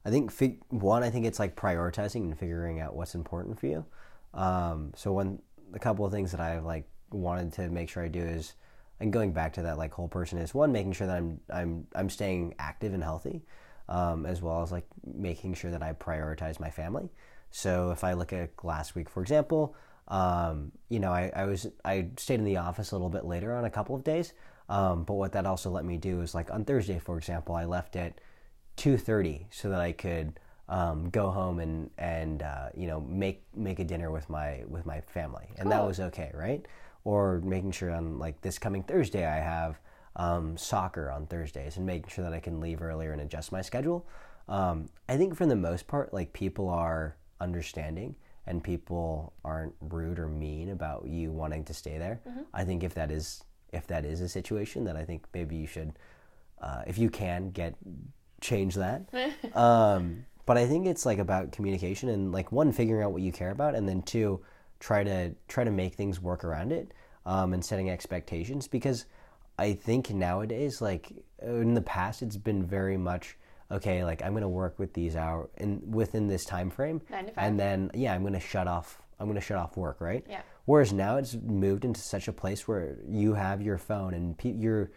I 0.04 0.10
think 0.10 0.30
fig- 0.30 0.62
one. 0.68 1.02
I 1.02 1.10
think 1.10 1.26
it's 1.26 1.40
like 1.40 1.56
prioritizing 1.56 2.22
and 2.22 2.38
figuring 2.38 2.78
out 2.78 2.94
what's 2.94 3.16
important 3.16 3.58
for 3.58 3.66
you. 3.66 3.84
Um, 4.32 4.92
so 4.94 5.12
one 5.12 5.40
a 5.74 5.80
couple 5.80 6.06
of 6.06 6.12
things 6.12 6.30
that 6.30 6.40
I've 6.40 6.64
like 6.64 6.88
wanted 7.10 7.52
to 7.54 7.68
make 7.68 7.88
sure 7.88 8.04
I 8.04 8.08
do 8.08 8.22
is 8.22 8.54
and 9.00 9.12
going 9.12 9.32
back 9.32 9.54
to 9.54 9.62
that 9.62 9.76
like 9.76 9.92
whole 9.92 10.08
person 10.08 10.38
is 10.38 10.54
one 10.54 10.70
making 10.70 10.92
sure 10.92 11.08
that 11.08 11.16
I'm 11.16 11.40
I'm 11.52 11.88
I'm 11.96 12.08
staying 12.08 12.54
active 12.60 12.94
and 12.94 13.02
healthy, 13.02 13.42
um, 13.88 14.24
as 14.24 14.40
well 14.40 14.62
as 14.62 14.70
like 14.70 14.86
making 15.04 15.54
sure 15.54 15.72
that 15.72 15.82
I 15.82 15.94
prioritize 15.94 16.60
my 16.60 16.70
family. 16.70 17.10
So 17.50 17.90
if 17.90 18.04
I 18.04 18.12
look 18.12 18.32
at 18.32 18.50
last 18.62 18.94
week, 18.94 19.08
for 19.08 19.22
example, 19.22 19.74
um, 20.08 20.72
you 20.88 20.98
know, 20.98 21.12
I, 21.12 21.30
I 21.34 21.44
was 21.44 21.66
I 21.84 22.08
stayed 22.16 22.40
in 22.40 22.44
the 22.44 22.56
office 22.56 22.90
a 22.90 22.94
little 22.94 23.08
bit 23.08 23.24
later 23.24 23.54
on 23.54 23.64
a 23.64 23.70
couple 23.70 23.94
of 23.94 24.04
days. 24.04 24.32
Um, 24.68 25.02
but 25.04 25.14
what 25.14 25.32
that 25.32 25.46
also 25.46 25.70
let 25.70 25.84
me 25.84 25.96
do 25.96 26.20
is 26.20 26.34
like 26.34 26.50
on 26.50 26.64
Thursday, 26.64 26.98
for 26.98 27.16
example, 27.18 27.54
I 27.54 27.64
left 27.64 27.96
at 27.96 28.20
two 28.76 28.96
thirty 28.96 29.46
so 29.50 29.70
that 29.70 29.80
I 29.80 29.92
could 29.92 30.38
um, 30.68 31.10
go 31.10 31.30
home 31.30 31.58
and 31.58 31.90
and 31.98 32.42
uh, 32.42 32.68
you 32.74 32.86
know 32.86 33.00
make 33.00 33.44
make 33.54 33.78
a 33.78 33.84
dinner 33.84 34.10
with 34.10 34.30
my 34.30 34.62
with 34.68 34.86
my 34.86 35.00
family, 35.00 35.46
and 35.58 35.70
that 35.70 35.84
was 35.84 36.00
okay, 36.00 36.30
right? 36.34 36.66
Or 37.04 37.40
making 37.40 37.72
sure 37.72 37.90
on 37.90 38.18
like 38.18 38.40
this 38.40 38.58
coming 38.58 38.82
Thursday, 38.82 39.26
I 39.26 39.38
have 39.38 39.80
um, 40.16 40.56
soccer 40.56 41.10
on 41.10 41.26
Thursdays, 41.26 41.76
and 41.76 41.86
making 41.86 42.10
sure 42.10 42.24
that 42.24 42.32
I 42.32 42.40
can 42.40 42.60
leave 42.60 42.82
earlier 42.82 43.12
and 43.12 43.20
adjust 43.20 43.52
my 43.52 43.62
schedule. 43.62 44.06
Um, 44.48 44.88
I 45.08 45.16
think 45.16 45.36
for 45.36 45.46
the 45.46 45.56
most 45.56 45.86
part, 45.86 46.14
like 46.14 46.32
people 46.32 46.68
are 46.68 47.16
understanding 47.40 48.14
and 48.46 48.62
people 48.62 49.32
aren't 49.44 49.74
rude 49.80 50.18
or 50.18 50.28
mean 50.28 50.70
about 50.70 51.06
you 51.06 51.30
wanting 51.30 51.64
to 51.64 51.74
stay 51.74 51.98
there. 51.98 52.20
I 52.54 52.64
think 52.64 52.82
if 52.82 52.94
that 52.94 53.10
is 53.10 53.44
if 53.72 53.86
that 53.86 54.04
is 54.04 54.20
a 54.20 54.28
situation, 54.28 54.84
then 54.84 54.96
I 54.96 55.04
think 55.04 55.26
maybe 55.32 55.56
you 55.56 55.66
should, 55.66 55.92
uh, 56.60 56.82
if 56.86 56.98
you 56.98 57.08
can, 57.08 57.50
get 57.50 57.76
change 58.40 58.74
that. 58.74 59.02
um, 59.54 60.24
but 60.46 60.58
I 60.58 60.66
think 60.66 60.86
it's 60.86 61.06
like 61.06 61.18
about 61.18 61.52
communication 61.52 62.08
and 62.08 62.32
like 62.32 62.50
one 62.50 62.72
figuring 62.72 63.04
out 63.04 63.12
what 63.12 63.22
you 63.22 63.30
care 63.30 63.50
about, 63.50 63.74
and 63.74 63.88
then 63.88 64.02
two, 64.02 64.40
try 64.80 65.04
to 65.04 65.32
try 65.46 65.64
to 65.64 65.70
make 65.70 65.94
things 65.94 66.20
work 66.20 66.42
around 66.42 66.72
it 66.72 66.92
um, 67.26 67.52
and 67.52 67.64
setting 67.64 67.90
expectations 67.90 68.66
because 68.66 69.04
I 69.58 69.74
think 69.74 70.10
nowadays, 70.10 70.80
like 70.80 71.12
in 71.42 71.74
the 71.74 71.82
past, 71.82 72.22
it's 72.22 72.36
been 72.36 72.64
very 72.64 72.96
much 72.96 73.36
okay. 73.70 74.04
Like 74.04 74.22
I'm 74.22 74.32
going 74.32 74.42
to 74.42 74.48
work 74.48 74.78
with 74.78 74.92
these 74.94 75.16
hour 75.16 75.48
in 75.58 75.82
within 75.90 76.26
this 76.28 76.44
time 76.44 76.70
frame, 76.70 77.00
Nine 77.10 77.26
to 77.26 77.32
five. 77.32 77.44
and 77.44 77.58
then 77.60 77.90
yeah, 77.94 78.14
I'm 78.14 78.22
going 78.22 78.34
to 78.34 78.40
shut 78.40 78.66
off. 78.68 79.00
I'm 79.18 79.26
going 79.26 79.34
to 79.34 79.40
shut 79.44 79.58
off 79.58 79.76
work, 79.76 80.00
right? 80.00 80.24
Yeah. 80.28 80.42
Whereas 80.64 80.92
now 80.92 81.16
it's 81.16 81.34
moved 81.34 81.84
into 81.84 82.00
such 82.00 82.28
a 82.28 82.32
place 82.32 82.66
where 82.68 82.96
you 83.08 83.34
have 83.34 83.60
your 83.60 83.76
phone 83.78 84.14
and 84.14 84.36
pe- 84.38 84.52
you're 84.52 84.90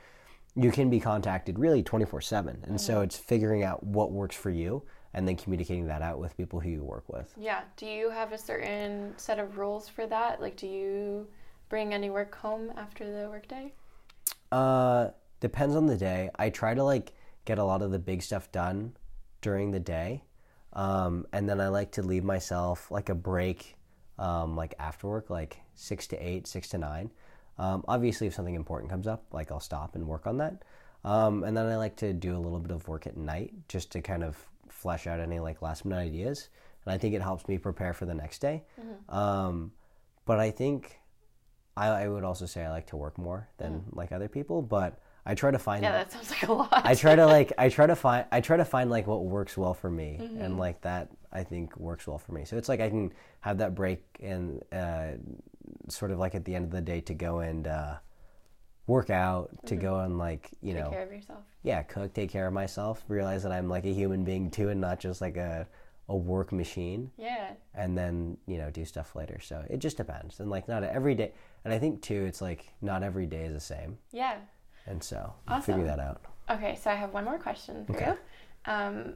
you 0.55 0.71
can 0.71 0.89
be 0.89 0.99
contacted 0.99 1.57
really 1.57 1.81
24/7. 1.83 2.63
And 2.67 2.79
so 2.79 3.01
it's 3.01 3.17
figuring 3.17 3.63
out 3.63 3.83
what 3.83 4.12
works 4.12 4.36
for 4.36 4.51
you 4.51 4.83
and 5.15 5.27
then 5.27 5.36
communicating 5.36 5.88
that 5.88 6.01
out 6.01 6.19
with 6.19 6.36
people 6.38 6.59
who 6.59 6.69
you 6.69 6.83
work 6.83 7.03
with. 7.07 7.33
yeah. 7.38 7.62
Do 7.75 7.86
you 7.86 8.09
have 8.09 8.31
a 8.33 8.38
certain 8.38 9.13
set 9.17 9.39
of 9.39 9.57
rules 9.57 9.88
for 9.89 10.05
that? 10.07 10.41
Like, 10.41 10.55
do 10.57 10.67
you 10.67 11.27
bring 11.69 11.93
any 11.93 12.09
work 12.12 12.36
home 12.36 12.71
after 12.77 13.03
the 13.05 13.29
workday? 13.29 13.73
Uh 14.51 15.09
depends 15.39 15.75
on 15.75 15.88
the 15.88 15.97
day. 15.97 16.29
I 16.38 16.49
try 16.49 16.73
to 16.73 16.83
like 16.83 17.13
get 17.45 17.58
a 17.58 17.63
lot 17.63 17.82
of 17.82 17.91
the 17.91 17.99
big 17.99 18.21
stuff 18.21 18.51
done 18.51 18.95
during 19.41 19.71
the 19.71 19.79
day. 19.79 20.23
Um, 20.73 21.27
and 21.32 21.47
then 21.47 21.62
I 21.62 21.67
like 21.67 21.91
to 21.93 22.01
leave 22.01 22.23
myself 22.23 22.89
like 22.89 23.10
a 23.10 23.15
break 23.15 23.75
um, 24.17 24.56
like 24.56 24.73
after 24.79 25.08
work, 25.08 25.29
like 25.29 25.58
six 25.75 26.08
to 26.08 26.17
eight, 26.17 26.47
six 26.47 26.69
to 26.69 26.77
nine. 26.77 27.12
Um, 27.58 27.84
obviously, 27.88 28.27
if 28.27 28.34
something 28.34 28.56
important 28.56 28.89
comes 28.89 29.08
up, 29.08 29.25
like 29.32 29.51
I'll 29.51 29.60
stop 29.60 29.95
and 29.95 30.08
work 30.08 30.25
on 30.25 30.38
that. 30.38 30.63
Um, 31.03 31.43
and 31.43 31.56
then 31.56 31.65
I 31.65 31.75
like 31.77 31.97
to 31.97 32.13
do 32.13 32.36
a 32.36 32.39
little 32.39 32.60
bit 32.60 32.71
of 32.71 32.88
work 32.88 33.06
at 33.08 33.17
night 33.17 33.53
just 33.67 33.91
to 33.91 34.01
kind 34.01 34.23
of 34.23 34.38
flesh 34.69 35.06
out 35.06 35.19
any 35.19 35.39
like 35.39 35.62
last 35.62 35.86
minute 35.86 36.01
ideas. 36.01 36.49
And 36.86 36.93
I 36.93 36.97
think 36.97 37.13
it 37.13 37.21
helps 37.21 37.47
me 37.47 37.58
prepare 37.58 37.93
for 37.93 38.06
the 38.06 38.13
next 38.13 38.39
day. 38.39 38.63
Um, 39.10 39.71
but 40.25 40.39
I 40.39 40.51
think 40.51 40.99
I, 41.75 41.88
I 41.88 42.08
would 42.08 42.23
also 42.23 42.45
say 42.45 42.63
I 42.63 42.69
like 42.69 42.88
to 42.88 42.97
work 42.97 43.17
more 43.17 43.49
than 43.58 43.84
like 43.91 44.12
other 44.12 44.27
people, 44.29 44.62
but 44.62 44.99
I 45.25 45.36
try 45.36 45.51
to 45.51 45.59
find 45.59 45.83
Yeah, 45.83 45.91
that 45.93 46.12
sounds 46.12 46.29
like 46.31 46.43
a 46.47 46.51
lot. 46.53 46.69
I 46.86 46.95
try 46.95 47.15
to 47.15 47.25
like 47.25 47.53
I 47.57 47.69
try 47.69 47.88
to 47.88 47.95
find 47.95 48.25
I 48.31 48.41
try 48.41 48.57
to 48.57 48.65
find 48.65 48.89
like 48.89 49.07
what 49.07 49.23
works 49.23 49.57
well 49.57 49.73
for 49.73 49.89
me 49.89 50.17
and 50.39 50.57
like 50.57 50.81
that 50.81 51.09
I 51.31 51.43
think 51.43 51.77
works 51.77 52.05
well 52.07 52.17
for 52.17 52.33
me. 52.33 52.45
So 52.45 52.57
it's 52.57 52.67
like 52.69 52.81
I 52.81 52.89
can 52.89 53.13
have 53.41 53.57
that 53.59 53.73
break 53.75 54.03
and 54.21 54.62
uh, 54.71 55.12
sort 55.89 56.12
of 56.12 56.19
like 56.19 56.36
at 56.36 56.45
the 56.45 56.55
end 56.55 56.65
of 56.65 56.71
the 56.71 56.81
day 56.81 57.01
to 57.01 57.13
go 57.13 57.39
and 57.39 57.67
uh, 57.67 57.95
work 58.88 59.09
out, 59.09 59.49
to 59.67 59.75
go 59.75 59.99
and 59.99 60.17
like 60.17 60.49
you 60.62 60.73
know 60.73 60.81
Take 60.81 60.86
know 60.86 60.91
care 60.91 61.03
of 61.03 61.12
yourself. 61.13 61.39
yeah 61.63 61.81
cook, 61.83 62.13
take 62.13 62.29
care 62.29 62.47
of 62.47 62.53
myself, 62.53 63.03
realize 63.07 63.43
that 63.43 63.51
I'm 63.51 63.69
like 63.69 63.86
a 63.86 63.93
human 63.93 64.23
being 64.23 64.51
too 64.51 64.69
and 64.69 64.81
not 64.81 64.99
just 64.99 65.21
like 65.21 65.38
a 65.38 65.67
a 66.09 66.15
work 66.17 66.51
machine 66.51 67.09
Yeah. 67.17 67.51
and 67.73 67.97
then 67.97 68.38
you 68.45 68.57
know 68.57 68.69
do 68.69 68.83
stuff 68.83 69.15
later. 69.15 69.39
So 69.39 69.63
it 69.69 69.77
just 69.79 69.95
depends 69.95 70.41
and 70.41 70.49
like 70.49 70.67
not 70.67 70.83
every 70.83 71.15
day. 71.15 71.31
And 71.63 71.73
I 71.73 71.79
think 71.79 72.01
too 72.01 72.25
it's 72.25 72.41
like 72.41 72.67
not 72.81 73.03
every 73.03 73.25
day 73.25 73.45
is 73.45 73.53
the 73.53 73.59
same. 73.62 73.97
Yeah. 74.12 74.36
And 74.86 75.04
so 75.04 75.34
Awesome. 75.48 75.76
figure 75.76 75.86
that 75.88 76.00
out. 76.00 76.22
Okay, 76.50 76.76
so 76.76 76.91
I 76.91 76.96
have 76.96 77.13
one 77.13 77.24
more 77.26 77.38
question 77.39 77.86
for 77.86 77.93
Okay. 77.96 78.08
you. 78.08 78.17
Um, 78.72 79.15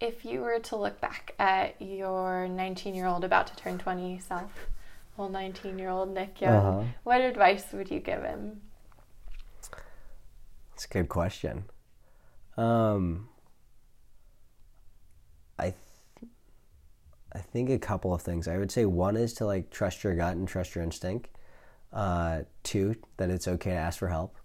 if 0.00 0.24
you 0.24 0.40
were 0.42 0.58
to 0.60 0.76
look 0.76 1.00
back 1.00 1.34
at 1.38 1.80
your 1.80 2.46
19 2.46 2.94
year 2.94 3.06
old 3.06 3.24
about 3.24 3.46
to 3.48 3.56
turn 3.56 3.78
20 3.78 4.18
self, 4.20 4.68
well, 5.16 5.28
19 5.28 5.78
year 5.78 5.88
old 5.88 6.10
Nick 6.10 6.40
Young, 6.40 6.54
Uh-huh. 6.54 6.84
what 7.04 7.20
advice 7.20 7.72
would 7.72 7.90
you 7.90 8.00
give 8.00 8.22
him? 8.22 8.60
That's 10.70 10.84
a 10.84 10.88
good 10.88 11.08
question. 11.08 11.64
Um, 12.56 13.28
I, 15.58 15.70
th- 16.20 16.30
I 17.32 17.38
think 17.40 17.70
a 17.70 17.78
couple 17.78 18.14
of 18.14 18.22
things. 18.22 18.46
I 18.46 18.58
would 18.58 18.70
say 18.70 18.84
one 18.84 19.16
is 19.16 19.32
to 19.34 19.46
like 19.46 19.70
trust 19.70 20.04
your 20.04 20.14
gut 20.14 20.36
and 20.36 20.46
trust 20.46 20.74
your 20.76 20.84
instinct. 20.84 21.28
Uh, 21.92 22.42
two, 22.62 22.94
that 23.16 23.30
it's 23.30 23.48
okay 23.48 23.70
to 23.70 23.76
ask 23.76 23.98
for 23.98 24.08
help. 24.08 24.36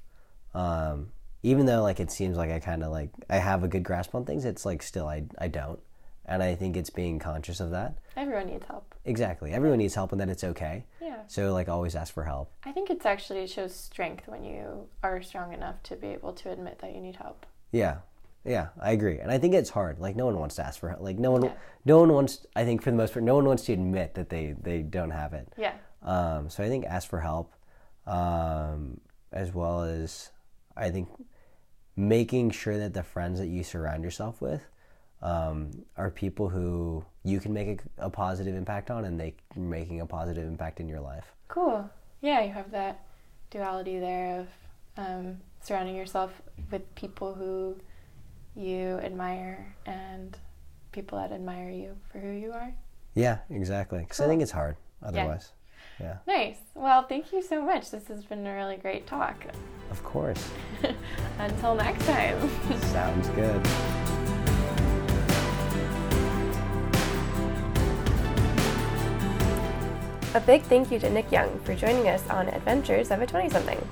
Um, 0.54 1.12
even 1.42 1.66
though 1.66 1.82
like 1.82 2.00
it 2.00 2.12
seems 2.12 2.38
like 2.38 2.52
I 2.52 2.60
kind 2.60 2.84
of 2.84 2.92
like 2.92 3.10
I 3.30 3.38
have 3.38 3.64
a 3.64 3.68
good 3.68 3.84
grasp 3.84 4.16
on 4.16 4.24
things, 4.26 4.46
it's 4.46 4.66
like 4.66 4.82
still 4.82 5.08
I 5.08 5.24
I 5.38 5.48
don't, 5.50 5.80
and 6.26 6.42
I 6.42 6.56
think 6.56 6.78
it's 6.78 6.90
being 6.90 7.20
conscious 7.20 7.60
of 7.60 7.72
that. 7.72 7.98
Everyone 8.16 8.48
needs 8.48 8.66
help. 8.66 8.96
Exactly, 9.06 9.52
everyone 9.52 9.80
needs 9.80 9.96
help, 9.96 10.12
and 10.14 10.22
that 10.22 10.30
it's 10.30 10.44
okay. 10.46 10.86
Yeah. 11.02 11.18
So 11.28 11.52
like 11.52 11.68
always 11.68 11.96
ask 11.96 12.14
for 12.14 12.24
help. 12.24 12.52
I 12.64 12.72
think 12.72 12.90
it's 12.90 13.06
actually 13.06 13.40
it 13.40 13.50
shows 13.50 13.76
strength 13.76 14.28
when 14.28 14.44
you 14.46 14.88
are 15.02 15.22
strong 15.22 15.54
enough 15.54 15.84
to 15.84 15.96
be 15.98 16.08
able 16.08 16.32
to 16.34 16.52
admit 16.52 16.80
that 16.80 16.94
you 16.96 17.02
need 17.02 17.18
help. 17.18 17.46
Yeah, 17.74 17.98
yeah, 18.46 18.68
I 18.80 18.92
agree, 18.92 19.20
and 19.20 19.30
I 19.32 19.38
think 19.38 19.54
it's 19.54 19.72
hard. 19.72 20.00
Like 20.00 20.16
no 20.16 20.26
one 20.28 20.40
wants 20.40 20.56
to 20.56 20.66
ask 20.66 20.80
for 20.80 20.90
help. 20.90 21.02
Like 21.02 21.20
no 21.20 21.32
one, 21.32 21.44
Yeah. 21.44 21.52
no 21.84 22.00
one 22.00 22.14
wants. 22.14 22.46
I 22.56 22.64
think 22.64 22.84
for 22.84 22.92
the 22.92 22.98
most 22.98 23.12
part, 23.14 23.26
no 23.26 23.36
one 23.36 23.46
wants 23.46 23.66
to 23.66 23.74
admit 23.74 24.14
that 24.14 24.30
they 24.30 24.56
they 24.62 24.82
don't 24.82 25.12
have 25.12 25.34
it. 25.34 25.52
Yeah. 25.58 25.74
Um, 26.04 26.50
so 26.50 26.64
I 26.64 26.70
think 26.70 26.86
ask 26.86 27.10
for 27.10 27.20
help, 27.20 27.54
um, 28.06 29.00
as 29.32 29.54
well 29.54 29.84
as 29.84 30.32
I 30.76 30.90
think 30.90 31.10
making 31.96 32.52
sure 32.52 32.78
that 32.78 32.94
the 32.94 33.04
friends 33.04 33.40
that 33.40 33.48
you 33.48 33.64
surround 33.64 34.04
yourself 34.04 34.42
with 34.42 34.62
um, 35.22 35.72
are 35.96 36.10
people 36.10 36.50
who 36.50 37.06
you 37.24 37.40
can 37.40 37.54
make 37.54 37.82
a, 37.98 38.06
a 38.06 38.10
positive 38.10 38.56
impact 38.56 38.92
on, 38.92 39.06
and 39.06 39.20
they 39.20 39.36
making 39.56 40.02
a 40.02 40.06
positive 40.06 40.46
impact 40.46 40.80
in 40.80 40.88
your 40.88 41.00
life. 41.00 41.34
Cool. 41.48 41.90
Yeah, 42.22 42.44
you 42.44 42.52
have 42.52 42.72
that 42.72 43.06
duality 43.50 44.00
there 44.00 44.40
of 44.42 44.48
um, 44.98 45.38
surrounding 45.62 45.96
yourself 45.96 46.42
with 46.72 46.94
people 46.96 47.34
who 47.34 47.78
you 48.56 49.00
admire 49.04 49.76
and 49.86 50.38
people 50.92 51.18
that 51.18 51.32
admire 51.32 51.70
you 51.70 51.96
for 52.12 52.20
who 52.20 52.32
you 52.32 52.52
are. 52.52 52.74
Yeah, 53.16 53.40
exactly. 53.50 54.00
Because 54.00 54.20
I 54.20 54.28
think 54.28 54.42
it's 54.42 54.52
hard 54.52 54.76
otherwise. 55.02 55.52
Yeah. 56.04 56.18
Nice. 56.28 56.58
Well, 56.76 57.04
thank 57.04 57.32
you 57.32 57.42
so 57.42 57.62
much. 57.62 57.90
This 57.90 58.10
has 58.10 58.26
been 58.26 58.46
a 58.46 58.54
really 58.54 58.76
great 58.76 59.08
talk. 59.08 59.46
Of 59.90 60.04
course. 60.04 60.50
Until 61.40 61.76
next 61.76 62.06
time. 62.06 62.50
Sounds 62.92 63.30
good. 63.30 63.62
A 70.36 70.42
big 70.42 70.64
thank 70.64 70.92
you 70.92 71.00
to 71.00 71.10
Nick 71.10 71.32
Young 71.32 71.58
for 71.60 71.74
joining 71.74 72.10
us 72.10 72.28
on 72.30 72.50
Adventures 72.50 73.10
of 73.12 73.22
a 73.22 73.26
20 73.26 73.50
something. 73.50 73.88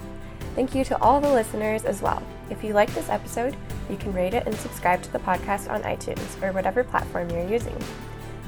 Thank 0.54 0.76
you 0.76 0.84
to 0.86 1.02
all 1.02 1.22
the 1.22 1.32
listeners 1.32 1.86
as 1.86 2.02
well. 2.02 2.22
If 2.50 2.62
you 2.62 2.74
like 2.74 2.94
this 2.94 3.08
episode, 3.08 3.56
you 3.90 3.96
can 3.96 4.12
rate 4.12 4.34
it 4.34 4.48
and 4.48 4.56
subscribe 4.56 5.02
to 5.04 5.14
the 5.14 5.20
podcast 5.20 5.72
on 5.72 5.84
iTunes 5.84 6.44
or 6.44 6.52
whatever 6.52 6.84
platform 6.84 7.30
you're 7.30 7.48
using. 7.48 7.78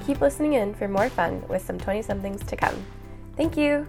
Keep 0.06 0.20
listening 0.20 0.54
in 0.54 0.74
for 0.74 0.90
more 0.90 1.08
fun 1.08 1.48
with 1.48 1.66
some 1.66 1.80
20 1.80 2.02
somethings 2.02 2.44
to 2.48 2.58
come. 2.58 2.86
Thank 3.36 3.58
you! 3.58 3.88